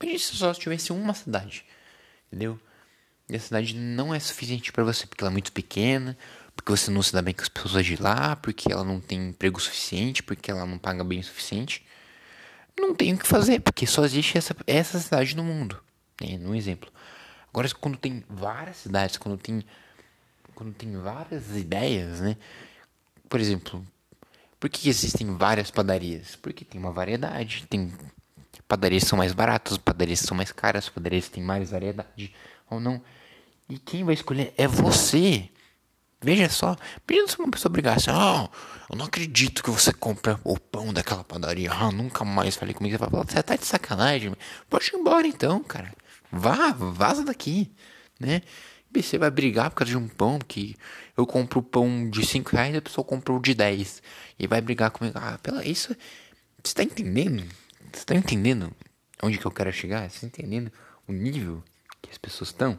Imagina 0.00 0.18
se 0.18 0.36
só 0.36 0.52
tivesse 0.52 0.92
uma 0.92 1.14
cidade, 1.14 1.64
entendeu? 2.26 2.58
E 3.28 3.36
a 3.36 3.40
cidade 3.40 3.74
não 3.74 4.14
é 4.14 4.18
suficiente 4.18 4.72
para 4.72 4.82
você, 4.82 5.06
porque 5.06 5.22
ela 5.22 5.30
é 5.30 5.32
muito 5.32 5.52
pequena, 5.52 6.16
porque 6.54 6.70
você 6.70 6.90
não 6.90 7.02
se 7.02 7.12
dá 7.12 7.22
bem 7.22 7.32
com 7.32 7.42
as 7.42 7.48
pessoas 7.48 7.86
de 7.86 7.96
lá, 7.96 8.36
porque 8.36 8.72
ela 8.72 8.84
não 8.84 9.00
tem 9.00 9.28
emprego 9.28 9.60
suficiente, 9.60 10.22
porque 10.22 10.50
ela 10.50 10.66
não 10.66 10.78
paga 10.78 11.04
bem 11.04 11.20
o 11.20 11.24
suficiente. 11.24 11.86
Não 12.78 12.94
tem 12.94 13.14
o 13.14 13.18
que 13.18 13.26
fazer, 13.26 13.60
porque 13.60 13.86
só 13.86 14.04
existe 14.04 14.36
essa, 14.36 14.54
essa 14.66 14.98
cidade 14.98 15.36
no 15.36 15.44
mundo. 15.44 15.80
Né? 16.20 16.38
Um 16.40 16.54
exemplo. 16.54 16.92
Agora, 17.48 17.68
quando 17.80 17.96
tem 17.96 18.24
várias 18.28 18.78
cidades, 18.78 19.16
quando 19.16 19.38
tem, 19.38 19.64
quando 20.54 20.74
tem 20.74 20.92
várias 20.98 21.56
ideias, 21.56 22.20
né? 22.20 22.36
Por 23.28 23.40
exemplo, 23.40 23.86
por 24.64 24.70
que 24.70 24.88
existem 24.88 25.36
várias 25.36 25.70
padarias? 25.70 26.36
Porque 26.36 26.64
tem 26.64 26.80
uma 26.80 26.90
variedade. 26.90 27.66
Tem 27.68 27.92
padarias 28.66 29.04
são 29.04 29.18
mais 29.18 29.34
baratas, 29.34 29.76
padarias 29.76 30.20
são 30.20 30.34
mais 30.34 30.52
caras, 30.52 30.88
padarias 30.88 31.28
têm 31.28 31.44
mais 31.44 31.70
variedade 31.70 32.34
ou 32.70 32.80
não. 32.80 32.98
E 33.68 33.78
quem 33.78 34.02
vai 34.04 34.14
escolher 34.14 34.54
é 34.56 34.66
você. 34.66 35.50
Veja 36.18 36.48
só, 36.48 36.74
imagina 37.06 37.28
se 37.28 37.38
uma 37.38 37.50
pessoa 37.50 37.70
brigasse, 37.70 38.08
ah, 38.08 38.48
eu 38.90 38.96
não 38.96 39.04
acredito 39.04 39.62
que 39.62 39.70
você 39.70 39.92
compra 39.92 40.40
o 40.42 40.58
pão 40.58 40.94
daquela 40.94 41.22
padaria, 41.22 41.70
ah, 41.70 41.92
nunca 41.92 42.24
mais 42.24 42.56
falei 42.56 42.72
comigo. 42.72 42.96
Você 42.96 43.34
você 43.34 43.42
tá 43.42 43.56
de 43.56 43.66
sacanagem, 43.66 44.32
pode 44.70 44.86
ir 44.86 44.96
embora 44.96 45.26
então, 45.26 45.62
cara. 45.62 45.92
Vá, 46.32 46.72
vaza 46.72 47.22
daqui, 47.22 47.70
né? 48.18 48.40
você 49.02 49.18
vai 49.18 49.30
brigar 49.30 49.70
por 49.70 49.76
causa 49.76 49.90
de 49.90 49.96
um 49.96 50.08
pão 50.08 50.38
que 50.38 50.76
eu 51.16 51.26
compro 51.26 51.62
pão 51.62 52.08
de 52.10 52.26
5 52.26 52.50
reais 52.50 52.74
e 52.74 52.78
a 52.78 52.82
pessoa 52.82 53.04
comprou 53.04 53.38
de 53.38 53.54
10. 53.54 54.02
E 54.38 54.46
vai 54.46 54.60
brigar 54.60 54.90
comigo. 54.90 55.18
Ah, 55.18 55.38
pela 55.42 55.64
isso. 55.64 55.94
Você 56.62 56.74
tá 56.74 56.82
entendendo? 56.82 57.44
Você 57.92 58.04
tá 58.04 58.14
entendendo 58.14 58.72
onde 59.22 59.38
que 59.38 59.46
eu 59.46 59.50
quero 59.50 59.72
chegar? 59.72 60.08
Você 60.10 60.20
tá 60.20 60.26
entendendo 60.26 60.72
o 61.06 61.12
nível 61.12 61.62
que 62.02 62.10
as 62.10 62.18
pessoas 62.18 62.50
estão? 62.50 62.78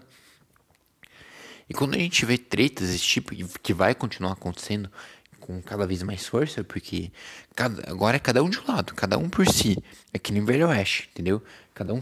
E 1.70 1.74
quando 1.74 1.96
a 1.96 1.98
gente 1.98 2.26
vê 2.26 2.38
tretas 2.38 2.90
desse 2.90 3.04
tipo, 3.04 3.34
que 3.60 3.74
vai 3.74 3.96
continuar 3.96 4.34
acontecendo 4.34 4.92
com 5.40 5.62
cada 5.62 5.88
vez 5.88 6.04
mais 6.04 6.28
força, 6.28 6.64
porque 6.64 7.12
cada, 7.56 7.90
agora 7.90 8.18
é 8.18 8.20
cada 8.20 8.44
um 8.44 8.50
de 8.50 8.60
um 8.60 8.68
lado, 8.68 8.94
cada 8.94 9.18
um 9.18 9.30
por 9.30 9.48
si. 9.48 9.78
É 10.14 10.20
que 10.20 10.32
nem 10.32 10.44
Velho 10.44 10.68
Oeste, 10.68 11.10
entendeu? 11.12 11.42
Cada 11.74 11.94
um 11.94 12.00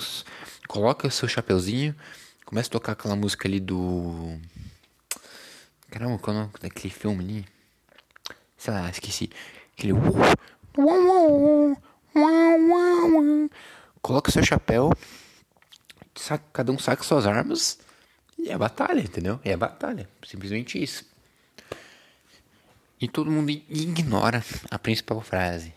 coloca 0.67 1.07
o 1.07 1.11
seu 1.11 1.27
chapeuzinho 1.27 1.95
Começa 2.53 2.69
a 2.69 2.71
tocar 2.71 2.91
aquela 2.91 3.15
música 3.15 3.47
ali 3.47 3.59
do. 3.59 4.37
Caramba, 6.03 6.19
qual 6.19 6.35
é 6.35 6.39
o 6.39 6.41
nome 6.41 6.53
daquele 6.59 6.93
filme 6.93 7.23
ali? 7.23 7.45
Sei 8.57 8.73
lá, 8.73 8.89
esqueci. 8.89 9.29
Aquele. 9.71 9.93
Coloca 14.01 14.29
seu 14.29 14.43
chapéu. 14.43 14.91
Saca, 16.13 16.43
cada 16.51 16.73
um 16.73 16.77
saca 16.77 17.03
suas 17.03 17.25
armas. 17.25 17.79
E 18.37 18.49
é 18.49 18.57
batalha, 18.57 18.99
entendeu? 18.99 19.39
É 19.45 19.55
batalha. 19.55 20.09
Simplesmente 20.27 20.81
isso. 20.81 21.05
E 22.99 23.07
todo 23.07 23.31
mundo 23.31 23.51
ignora 23.51 24.43
a 24.69 24.77
principal 24.77 25.21
frase. 25.21 25.73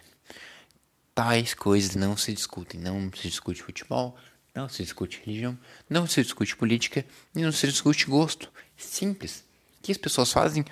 Tais 1.14 1.54
coisas 1.54 1.94
não 1.94 2.16
se 2.16 2.32
discutem. 2.32 2.80
Não 2.80 3.12
se 3.12 3.28
discute 3.28 3.62
futebol, 3.62 4.16
não 4.52 4.68
se 4.68 4.82
discute 4.82 5.22
religião, 5.24 5.56
não 5.88 6.04
se 6.04 6.20
discute 6.20 6.56
política 6.56 7.06
e 7.32 7.42
não 7.42 7.52
se 7.52 7.68
discute 7.68 8.06
gosto. 8.06 8.50
Simples. 8.76 9.45
Que 9.86 9.92
as 9.92 9.98
pessoas 9.98 10.32
fazem 10.32 10.64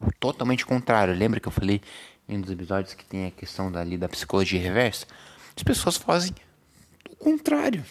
o 0.00 0.10
totalmente 0.18 0.66
contrário. 0.66 1.14
Lembra 1.14 1.38
que 1.38 1.46
eu 1.46 1.52
falei 1.52 1.80
em 2.28 2.36
um 2.36 2.40
dos 2.40 2.50
episódios 2.50 2.94
que 2.94 3.04
tem 3.04 3.26
a 3.26 3.30
questão 3.30 3.70
dali 3.70 3.96
da 3.96 4.08
psicologia 4.08 4.60
reversa? 4.60 5.06
As 5.56 5.62
pessoas 5.62 5.96
fazem 5.96 6.34
o 7.08 7.14
contrário. 7.14 7.84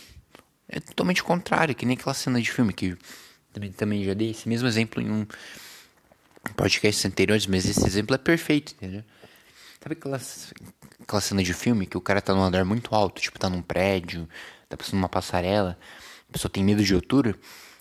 É 0.67 0.81
totalmente 0.81 1.23
contrário, 1.23 1.73
que 1.73 1.85
nem 1.85 1.95
aquela 1.95 2.13
cena 2.13 2.41
de 2.41 2.51
filme 2.51 2.73
que 2.73 2.97
também, 3.53 3.71
também 3.71 4.03
já 4.03 4.13
dei 4.13 4.31
esse 4.31 4.49
mesmo 4.49 4.67
exemplo 4.67 5.01
em 5.01 5.09
um 5.09 5.25
podcast 6.57 7.07
anteriores, 7.07 7.47
mas 7.47 7.65
esse 7.65 7.87
exemplo 7.87 8.13
é 8.13 8.17
perfeito, 8.17 8.73
entendeu? 8.73 9.03
Sabe 9.81 9.93
aquela, 9.93 10.19
aquela 11.01 11.21
cena 11.21 11.41
de 11.41 11.53
filme 11.53 11.85
que 11.85 11.97
o 11.97 12.01
cara 12.01 12.21
tá 12.21 12.35
num 12.35 12.43
andar 12.43 12.65
muito 12.65 12.93
alto, 12.93 13.21
tipo, 13.21 13.39
tá 13.39 13.49
num 13.49 13.61
prédio, 13.61 14.27
tá 14.67 14.75
passando 14.75 14.99
uma 14.99 15.07
passarela, 15.07 15.79
a 16.29 16.33
pessoa 16.33 16.51
tem 16.51 16.65
medo 16.65 16.83
de 16.83 16.93
altura, 16.93 17.33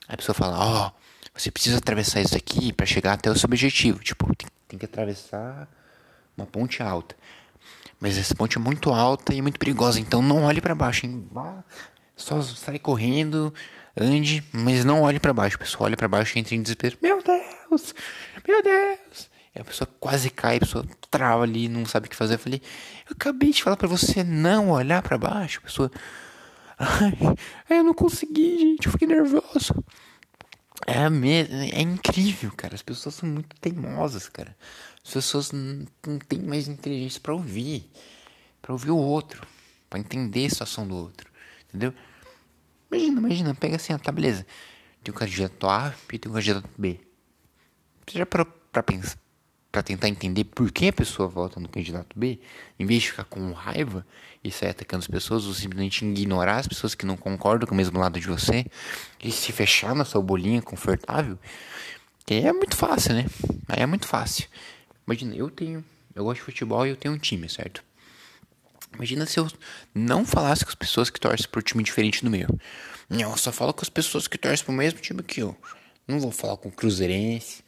a 0.07 0.17
pessoa 0.17 0.33
fala, 0.33 0.57
ó, 0.61 0.87
oh, 0.87 1.04
você 1.35 1.51
precisa 1.51 1.79
atravessar 1.79 2.21
isso 2.21 2.37
aqui 2.37 2.73
para 2.73 2.87
chegar 2.87 3.15
até 3.15 3.31
o 3.31 3.37
seu 3.37 3.47
objetivo. 3.47 3.99
Tipo, 3.99 4.27
tem, 4.37 4.49
tem, 4.69 4.79
que 4.79 4.85
atravessar 4.85 5.69
uma 6.37 6.47
ponte 6.47 6.83
alta. 6.83 7.17
Mas 7.99 8.17
essa 8.17 8.35
ponte 8.35 8.57
é 8.57 8.61
muito 8.61 8.91
alta 8.91 9.35
e 9.35 9.43
muito 9.43 9.59
perigosa, 9.59 9.99
então 9.99 10.23
não 10.23 10.45
olhe 10.45 10.61
para 10.61 10.75
baixo, 10.75 11.07
hein? 11.07 11.27
Só 12.17 12.41
sai 12.43 12.79
correndo, 12.79 13.53
ande, 13.97 14.45
mas 14.53 14.85
não 14.85 15.03
olhe 15.03 15.19
para 15.19 15.33
baixo. 15.33 15.57
A 15.57 15.61
pessoa 15.61 15.87
olha 15.87 15.97
para 15.97 16.07
baixo 16.07 16.37
e 16.37 16.41
entra 16.41 16.55
em 16.55 16.63
desespero. 16.63 16.97
Meu 17.03 17.23
Deus! 17.23 17.95
Meu 18.47 18.63
Deus! 18.63 19.31
E 19.55 19.61
a 19.61 19.65
pessoa 19.65 19.89
quase 20.01 20.31
cai, 20.31 20.57
a 20.57 20.61
pessoa 20.61 20.85
trava 21.11 21.45
ali, 21.45 21.69
não 21.69 21.87
sabe 21.87 22.07
o 22.07 22.11
que 22.11 22.17
fazer. 22.17 22.35
Eu 22.35 22.39
falei, 22.39 22.61
eu 23.09 23.15
acabei 23.15 23.51
de 23.51 23.63
falar 23.63 23.77
para 23.77 23.89
você 23.89 24.23
não 24.23 24.71
olhar 24.71 25.01
para 25.03 25.17
baixo. 25.17 25.61
A 25.61 25.67
pessoa, 25.67 25.91
ai, 26.79 27.17
eu 27.71 27.85
não 27.85 27.95
consegui, 27.95 28.59
gente, 28.59 28.87
eu 28.87 28.93
fiquei 28.93 29.09
nervoso. 29.09 29.75
É, 30.87 31.79
é 31.79 31.83
incrível, 31.83 32.53
cara. 32.57 32.75
As 32.75 32.83
pessoas 32.83 33.15
são 33.15 33.29
muito 33.29 33.55
teimosas, 33.61 34.29
cara. 34.29 34.57
As 35.05 35.13
pessoas 35.13 35.53
não, 35.53 35.87
têm 36.29 36.41
mais 36.41 36.67
inteligência 36.67 37.21
para 37.21 37.35
ouvir, 37.35 37.91
para 38.61 38.73
ouvir 38.73 38.91
o 38.91 38.97
outro, 38.97 39.47
para 39.89 40.01
entender 40.01 40.47
a 40.47 40.51
situação 40.51 40.87
do 40.87 40.97
outro, 40.97 41.31
entendeu? 41.69 41.95
Imagina, 42.91 43.19
imagina, 43.19 43.55
pega 43.55 43.77
assim, 43.77 43.93
ah, 43.93 43.99
tá 43.99 44.11
beleza. 44.11 44.47
Tem 45.03 45.15
um 45.15 45.17
candidato 45.17 45.69
A 45.69 45.95
e 46.13 46.19
tem 46.19 46.31
um 46.31 46.35
candidato 46.35 46.69
B. 46.77 46.99
Você 48.07 48.19
já 48.19 48.27
parou 48.27 48.47
pra 48.73 48.83
pensar, 48.83 49.19
para 49.71 49.83
tentar 49.83 50.09
entender 50.09 50.45
por 50.45 50.71
que 50.73 50.89
a 50.89 50.93
pessoa 50.93 51.29
vota 51.29 51.61
no 51.61 51.69
candidato 51.69 52.19
B, 52.19 52.41
em 52.79 52.87
vez 52.87 53.03
de 53.03 53.11
ficar 53.11 53.25
com 53.25 53.53
raiva 53.53 54.07
e 54.45 54.51
sair 54.51 54.71
atacando 54.71 55.01
as 55.01 55.09
pessoas, 55.09 55.47
ou 55.47 55.55
simplesmente 55.55 56.05
ignorar 56.05 56.59
as 56.59 56.69
pessoas 56.69 56.95
que 56.95 57.07
não 57.07 57.17
concordam 57.17 57.67
com 57.67 57.75
o 57.75 57.77
mesmo 57.77 57.99
lado 57.99 58.21
de 58.21 58.27
você 58.27 58.67
e 59.23 59.33
se 59.33 59.51
fechar 59.51 59.95
na 59.95 60.05
sua 60.05 60.23
bolinha 60.23 60.61
confortável, 60.61 61.39
que 62.27 62.35
é 62.35 62.53
muito 62.53 62.77
fácil, 62.77 63.15
né? 63.15 63.27
Aí 63.67 63.81
é 63.83 63.87
muito 63.87 64.07
fácil. 64.07 64.47
Imagina, 65.07 65.35
eu 65.35 65.51
tenho, 65.51 65.85
eu 66.15 66.25
gosto 66.25 66.41
de 66.41 66.45
futebol 66.45 66.87
e 66.87 66.91
eu 66.91 66.97
tenho 66.97 67.15
um 67.15 67.19
time, 67.19 67.49
certo? 67.49 67.83
Imagina 68.95 69.27
se 69.27 69.41
eu 69.41 69.51
não 69.95 70.25
falasse 70.25 70.65
com 70.65 70.71
as 70.71 70.77
pessoas 70.77 71.11
que 71.11 71.19
torcem 71.19 71.47
um 71.57 71.61
time 71.61 71.83
diferente 71.83 72.23
do 72.23 72.31
meu. 72.31 72.49
Não, 73.09 73.31
eu 73.31 73.37
só 73.37 73.51
falo 73.51 73.73
com 73.73 73.83
as 73.83 73.89
pessoas 73.89 74.29
que 74.29 74.39
torcem 74.39 74.65
pro 74.65 74.75
mesmo 74.75 75.01
time 75.01 75.23
que 75.23 75.41
eu. 75.41 75.57
Não 76.07 76.21
vou 76.21 76.31
falar 76.31 76.59
com 76.59 76.69
o 76.69 76.73
Cruzeirense, 76.73 77.65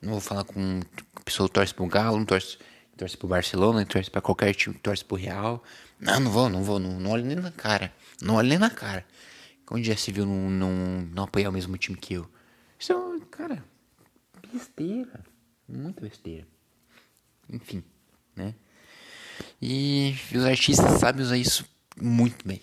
não 0.00 0.12
vou 0.12 0.20
falar 0.20 0.44
com 0.44 0.80
pessoa 1.26 1.48
torce 1.48 1.74
pro 1.74 1.86
Galo, 1.86 2.16
não 2.16 2.24
torce, 2.24 2.56
torce 2.96 3.16
pro 3.16 3.28
Barcelona, 3.28 3.84
torce 3.84 4.10
pra 4.10 4.20
qualquer 4.20 4.54
time, 4.54 4.74
torce 4.76 5.04
pro 5.04 5.16
Real. 5.16 5.62
Não, 6.00 6.18
não 6.20 6.30
vou, 6.30 6.48
não 6.48 6.62
vou, 6.62 6.78
não, 6.78 6.98
não 6.98 7.10
olho 7.10 7.24
nem 7.24 7.36
na 7.36 7.50
cara. 7.50 7.92
Não 8.20 8.34
olho 8.36 8.48
nem 8.48 8.58
na 8.58 8.70
cara. 8.70 9.04
Onde 9.70 9.88
já 9.88 9.96
se 9.96 10.12
viu 10.12 10.24
não, 10.24 11.24
apoiar 11.24 11.48
o 11.48 11.52
mesmo 11.52 11.76
time 11.76 11.96
que 11.96 12.14
eu? 12.14 12.28
Isso 12.78 12.92
é, 12.92 13.26
cara, 13.30 13.64
besteira. 14.52 15.24
Muita 15.68 16.00
besteira. 16.00 16.46
Enfim, 17.50 17.82
né? 18.34 18.54
E 19.60 20.14
os 20.34 20.44
artistas 20.44 21.00
sabem 21.00 21.22
usar 21.22 21.36
isso 21.36 21.64
muito 22.00 22.46
bem. 22.46 22.60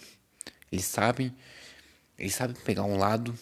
Eles 0.71 0.85
sabem, 0.85 1.35
eles 2.17 2.33
sabem 2.33 2.55
pegar 2.63 2.83
um 2.83 2.97
lado, 2.97 3.37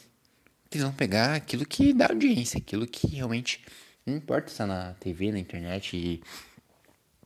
eles 0.72 0.84
vão 0.84 0.92
pegar 0.92 1.36
aquilo 1.36 1.66
que 1.66 1.94
dá 1.94 2.08
audiência, 2.08 2.58
aquilo 2.58 2.88
que 2.88 3.08
realmente 3.08 3.64
não 4.06 4.16
importa 4.16 4.50
se 4.50 4.62
é 4.62 4.66
na 4.66 4.94
TV, 4.96 5.32
na 5.32 5.40
internet, 5.40 6.22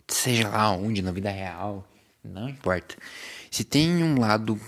seja 0.08 0.50
lá 0.50 0.72
onde, 0.72 1.02
na 1.02 1.12
vida 1.12 1.30
real. 1.30 1.88
Não 2.24 2.50
importa. 2.50 2.96
Se 3.52 3.64
tem 3.64 4.04
um 4.04 4.20
lado. 4.20 4.60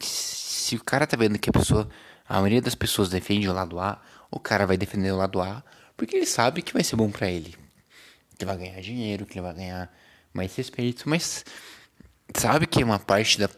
Se 0.00 0.76
o 0.76 0.84
cara 0.84 1.06
tá 1.06 1.16
vendo 1.16 1.38
que 1.38 1.50
a 1.50 1.52
pessoa. 1.52 1.88
A 2.28 2.34
maioria 2.34 2.62
das 2.62 2.76
pessoas 2.76 3.08
defende 3.08 3.48
o 3.48 3.52
lado 3.52 3.80
A, 3.80 4.00
o 4.30 4.38
cara 4.38 4.64
vai 4.64 4.76
defender 4.76 5.10
o 5.10 5.16
lado 5.16 5.40
A 5.40 5.64
porque 5.96 6.16
ele 6.16 6.26
sabe 6.26 6.62
que 6.62 6.72
vai 6.72 6.84
ser 6.84 6.94
bom 6.94 7.10
para 7.10 7.28
ele. 7.28 7.56
Que 8.38 8.44
vai 8.44 8.56
ganhar 8.56 8.80
dinheiro, 8.80 9.26
que 9.26 9.34
ele 9.34 9.42
vai 9.42 9.52
ganhar 9.52 9.92
mais 10.32 10.54
respeito, 10.54 11.08
mas 11.08 11.44
sabe 12.36 12.68
que 12.68 12.84
uma 12.84 13.00
parte 13.00 13.36
da 13.36 13.50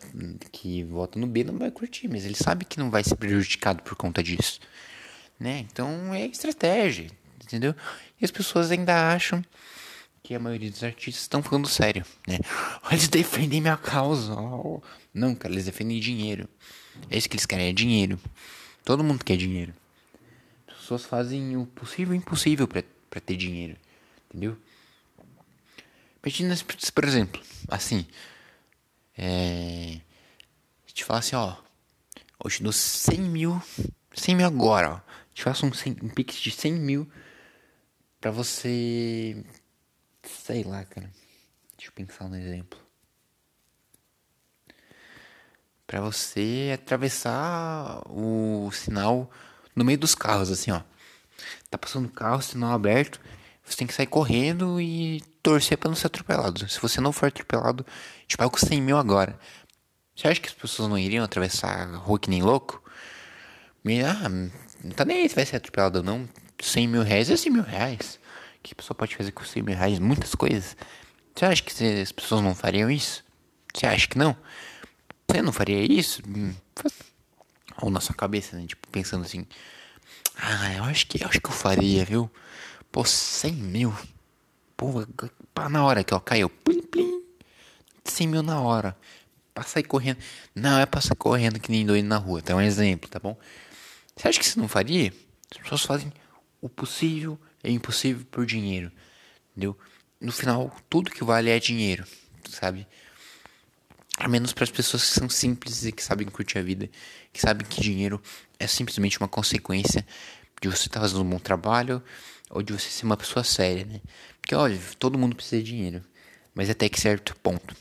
que 0.51 0.83
vota 0.85 1.19
no 1.19 1.27
B 1.27 1.45
não 1.45 1.59
vai 1.59 1.71
curtir, 1.71 2.09
mas 2.09 2.25
ele 2.25 2.35
sabe 2.35 2.65
que 2.65 2.79
não 2.79 2.91
vai 2.91 3.05
ser 3.05 3.17
prejudicado 3.17 3.83
por 3.83 3.95
conta 3.95 4.23
disso, 4.23 4.59
né? 5.39 5.59
Então 5.59 6.15
é 6.15 6.25
estratégia 6.25 7.11
entendeu? 7.53 7.75
E 8.21 8.25
as 8.25 8.31
pessoas 8.31 8.71
ainda 8.71 9.13
acham 9.13 9.45
que 10.33 10.37
a 10.37 10.41
maioria 10.41 10.71
dos 10.71 10.83
artistas 10.83 11.23
estão 11.23 11.43
falando 11.43 11.69
sério, 11.69 12.05
né? 12.27 12.39
Eles 12.91 13.09
defendem 13.09 13.61
minha 13.61 13.77
causa. 13.77 14.35
Não, 15.13 15.35
cara, 15.35 15.53
eles 15.53 15.67
defendem 15.67 16.01
dinheiro. 16.01 16.49
É 17.11 17.19
isso 17.19 17.29
que 17.29 17.37
eles 17.37 17.45
querem, 17.45 17.69
é 17.69 17.73
dinheiro. 17.73 18.19
Todo 18.83 19.05
mundo 19.05 19.25
quer 19.25 19.37
dinheiro. 19.37 19.75
As 20.67 20.77
pessoas 20.79 21.05
fazem 21.05 21.57
o 21.57 21.67
possível 21.67 22.15
e 22.15 22.17
o 22.17 22.21
impossível 22.21 22.67
para 22.67 23.21
ter 23.21 23.37
dinheiro, 23.37 23.77
entendeu? 24.29 24.57
Imagina, 26.23 26.55
por 26.95 27.05
exemplo, 27.05 27.43
assim, 27.69 28.07
é... 29.17 30.01
Se 30.87 30.95
te 30.95 31.05
falar 31.05 31.19
assim, 31.21 31.37
ó, 31.37 31.57
eu 32.43 32.51
te 32.51 32.63
dou 32.63 32.73
100 32.73 33.21
mil, 33.21 33.63
100 34.15 34.37
mil 34.37 34.47
agora, 34.47 34.95
ó. 34.95 35.13
Te 35.35 35.43
faço 35.43 35.67
um, 35.67 35.73
100, 35.73 35.97
um 36.03 36.09
pix 36.09 36.37
de 36.37 36.51
100 36.51 36.73
mil 36.73 37.11
para 38.21 38.31
você. 38.31 39.45
Sei 40.23 40.63
lá, 40.63 40.85
cara. 40.85 41.11
Deixa 41.77 41.91
eu 41.91 41.93
pensar 41.93 42.29
no 42.29 42.37
exemplo. 42.37 42.79
Para 45.87 46.01
você 46.01 46.71
atravessar 46.75 48.03
o 48.09 48.71
sinal 48.73 49.31
no 49.75 49.85
meio 49.85 49.99
dos 49.99 50.15
carros, 50.15 50.51
assim, 50.51 50.71
ó. 50.71 50.81
Tá 51.69 51.77
passando 51.77 52.07
o 52.07 52.13
carro, 52.13 52.41
sinal 52.41 52.73
aberto. 52.73 53.21
Você 53.65 53.77
tem 53.77 53.87
que 53.87 53.95
sair 53.95 54.07
correndo 54.07 54.81
e 54.81 55.21
torcer 55.43 55.77
para 55.77 55.89
não 55.89 55.97
ser 55.97 56.07
atropelado. 56.07 56.69
Se 56.69 56.81
você 56.81 57.01
não 57.01 57.13
for 57.13 57.27
atropelado, 57.27 57.85
te 58.27 58.37
pago 58.37 58.59
100 58.59 58.81
mil 58.81 58.97
agora. 58.97 59.39
Você 60.15 60.29
acha 60.29 60.41
que 60.41 60.49
as 60.49 60.55
pessoas 60.55 60.89
não 60.89 60.99
iriam 60.99 61.25
atravessar 61.25 61.89
a 61.89 61.97
rua 61.97 62.19
que 62.19 62.31
nem 62.31 62.43
louco? 62.43 62.83
Ah, 64.07 64.29
não 64.29 64.93
tá 64.93 65.05
nem 65.05 65.23
aí 65.23 65.29
se 65.29 65.35
vai 65.35 65.45
ser 65.45 65.57
atropelado 65.57 65.99
ou 65.99 66.05
não. 66.05 66.29
100 66.61 66.87
mil 66.87 67.03
reais 67.03 67.29
é 67.29 67.37
100 67.37 67.53
mil 67.53 67.63
reais. 67.63 68.21
Que 68.63 68.73
a 68.73 68.77
pessoa 68.77 68.97
pode 68.97 69.17
fazer 69.17 69.33
com 69.33 69.45
100 69.45 69.63
mil 69.63 69.77
reais? 69.77 69.99
Muitas 69.99 70.35
coisas. 70.35 70.77
Você 71.35 71.45
acha 71.45 71.63
que 71.63 72.01
as 72.01 72.13
pessoas 72.13 72.43
não 72.43 72.55
fariam 72.55 72.91
isso? 72.91 73.25
Você 73.75 73.87
acha 73.87 74.07
que 74.07 74.19
não? 74.19 74.37
Você 75.29 75.43
não 75.43 75.53
faria 75.53 75.81
isso? 75.81 76.23
Hum, 76.29 76.55
Ou 77.81 77.91
na 77.91 78.01
sua 78.01 78.15
cabeça, 78.15 78.57
né? 78.57 78.67
Tipo, 78.67 78.87
pensando 78.89 79.25
assim. 79.25 79.47
Ah, 80.37 80.75
eu 80.75 80.85
acho 80.85 81.07
que 81.07 81.23
eu 81.23 81.29
acho 81.29 81.41
que 81.41 81.49
eu 81.49 81.53
faria, 81.53 82.05
viu? 82.05 82.31
Pô, 82.91 83.05
100 83.05 83.53
mil. 83.53 83.95
Pô, 84.77 85.07
pá, 85.55 85.69
na 85.69 85.85
hora 85.85 86.05
que 86.05 86.15
ó, 86.15 86.21
caiu. 86.21 86.49
Plim, 86.49 86.83
plim. 86.83 87.23
100 88.05 88.27
mil 88.29 88.43
na 88.43 88.61
hora. 88.61 88.97
Pra 89.55 89.65
sair 89.65 89.85
correndo. 89.85 90.19
Não, 90.55 90.79
é 90.79 90.87
pra 90.87 91.01
sair 91.01 91.17
correndo 91.17 91.59
que 91.61 91.71
nem 91.71 91.85
doido 91.85 92.07
na 92.07 92.17
rua. 92.17 92.43
Tá 92.43 92.55
um 92.55 92.61
exemplo, 92.61 93.09
tá 93.09 93.19
bom? 93.19 93.37
Você 94.17 94.29
acha 94.29 94.39
que 94.39 94.47
você 94.47 94.59
não 94.61 94.69
faria? 94.69 95.13
As 95.51 95.59
pessoas 95.59 95.83
fazem 95.83 96.13
o 96.61 96.69
possível 96.69 97.39
é 97.63 97.71
impossível 97.71 98.25
por 98.31 98.45
dinheiro, 98.45 98.91
entendeu? 99.51 99.77
No 100.21 100.33
final, 100.33 100.75
tudo 100.89 101.11
que 101.11 101.25
vale 101.25 101.51
é 101.51 101.59
dinheiro, 101.59 102.05
sabe? 102.49 102.87
A 104.19 104.29
menos 104.29 104.53
para 104.53 104.65
as 104.65 104.71
pessoas 104.71 105.09
que 105.09 105.19
são 105.19 105.29
simples 105.29 105.85
e 105.85 105.93
que 105.93 106.03
sabem 106.03 106.29
curtir 106.29 106.59
a 106.59 106.63
vida, 106.63 106.89
que 107.33 107.41
sabem 107.41 107.67
que 107.67 107.81
dinheiro 107.81 108.23
é 108.59 108.67
simplesmente 108.67 109.19
uma 109.19 109.29
consequência 109.29 110.07
de 110.61 110.69
você 110.69 110.87
estar 110.87 111.01
fazendo 111.01 111.23
um 111.23 111.29
bom 111.29 111.39
trabalho 111.39 112.03
ou 112.51 112.63
de 112.63 112.73
você 112.73 112.89
ser 112.89 113.05
uma 113.05 113.17
pessoa 113.17 113.43
séria, 113.43 113.85
né? 113.85 114.01
Porque, 114.41 114.55
olha, 114.55 114.79
todo 114.99 115.19
mundo 115.19 115.35
precisa 115.35 115.63
de 115.63 115.71
dinheiro, 115.71 116.03
mas 116.55 116.71
até 116.71 116.89
que 116.89 117.01
certo 117.01 117.35
ponto. 117.37 117.75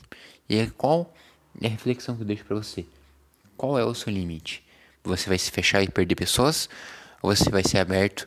E 0.48 0.66
qual 0.70 1.14
é 1.60 1.66
a 1.66 1.70
reflexão 1.70 2.16
que 2.16 2.22
eu 2.22 2.26
deixo 2.26 2.44
para 2.44 2.56
você? 2.56 2.86
Qual 3.56 3.78
é 3.78 3.84
o 3.84 3.94
seu 3.94 4.12
limite? 4.12 4.64
Você 5.04 5.28
vai 5.28 5.38
se 5.38 5.50
fechar 5.50 5.82
e 5.82 5.88
perder 5.88 6.14
pessoas? 6.14 6.68
Ou 7.20 7.34
você 7.34 7.50
vai 7.50 7.62
ser 7.62 7.78
aberto 7.78 8.26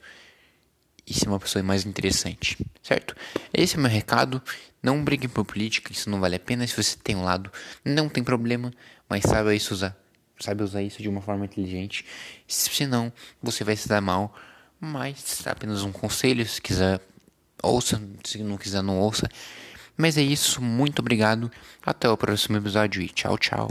e 1.08 1.14
ser 1.14 1.28
uma 1.28 1.40
pessoa 1.40 1.64
mais 1.64 1.86
interessante, 1.86 2.58
certo? 2.82 3.16
Esse 3.54 3.76
é 3.76 3.78
o 3.78 3.82
meu 3.82 3.92
recado. 3.92 4.42
Não 4.82 5.04
brigue 5.04 5.28
por 5.28 5.46
política, 5.46 5.92
isso 5.92 6.10
não 6.10 6.20
vale 6.20 6.36
a 6.36 6.40
pena. 6.40 6.66
Se 6.68 6.76
você 6.76 6.98
tem 7.02 7.16
um 7.16 7.24
lado, 7.24 7.52
não 7.84 8.08
tem 8.08 8.24
problema, 8.24 8.72
mas 9.10 9.24
saiba 9.24 9.54
isso 9.54 9.74
usar 9.74 9.96
saiba 10.40 10.64
usar 10.64 10.82
isso 10.82 11.02
de 11.02 11.10
uma 11.10 11.22
forma 11.22 11.46
inteligente. 11.46 12.06
Senão, 12.48 13.12
você 13.42 13.64
vai 13.64 13.76
se 13.76 13.88
dar 13.88 14.02
mal. 14.02 14.36
Mas 14.80 15.46
é 15.46 15.50
apenas 15.50 15.84
um 15.84 15.92
conselho. 15.92 16.46
Se 16.48 16.62
quiser, 16.62 17.00
ouça. 17.64 18.02
Se 18.24 18.38
não 18.44 18.58
quiser, 18.58 18.82
não 18.82 19.00
ouça. 19.00 19.30
Mas 19.98 20.18
é 20.18 20.22
isso. 20.22 20.62
Muito 20.62 21.00
obrigado. 21.00 21.52
Até 21.86 22.10
o 22.10 22.18
próximo 22.18 22.58
episódio 22.58 23.02
e 23.02 23.10
tchau, 23.10 23.38
tchau. 23.38 23.70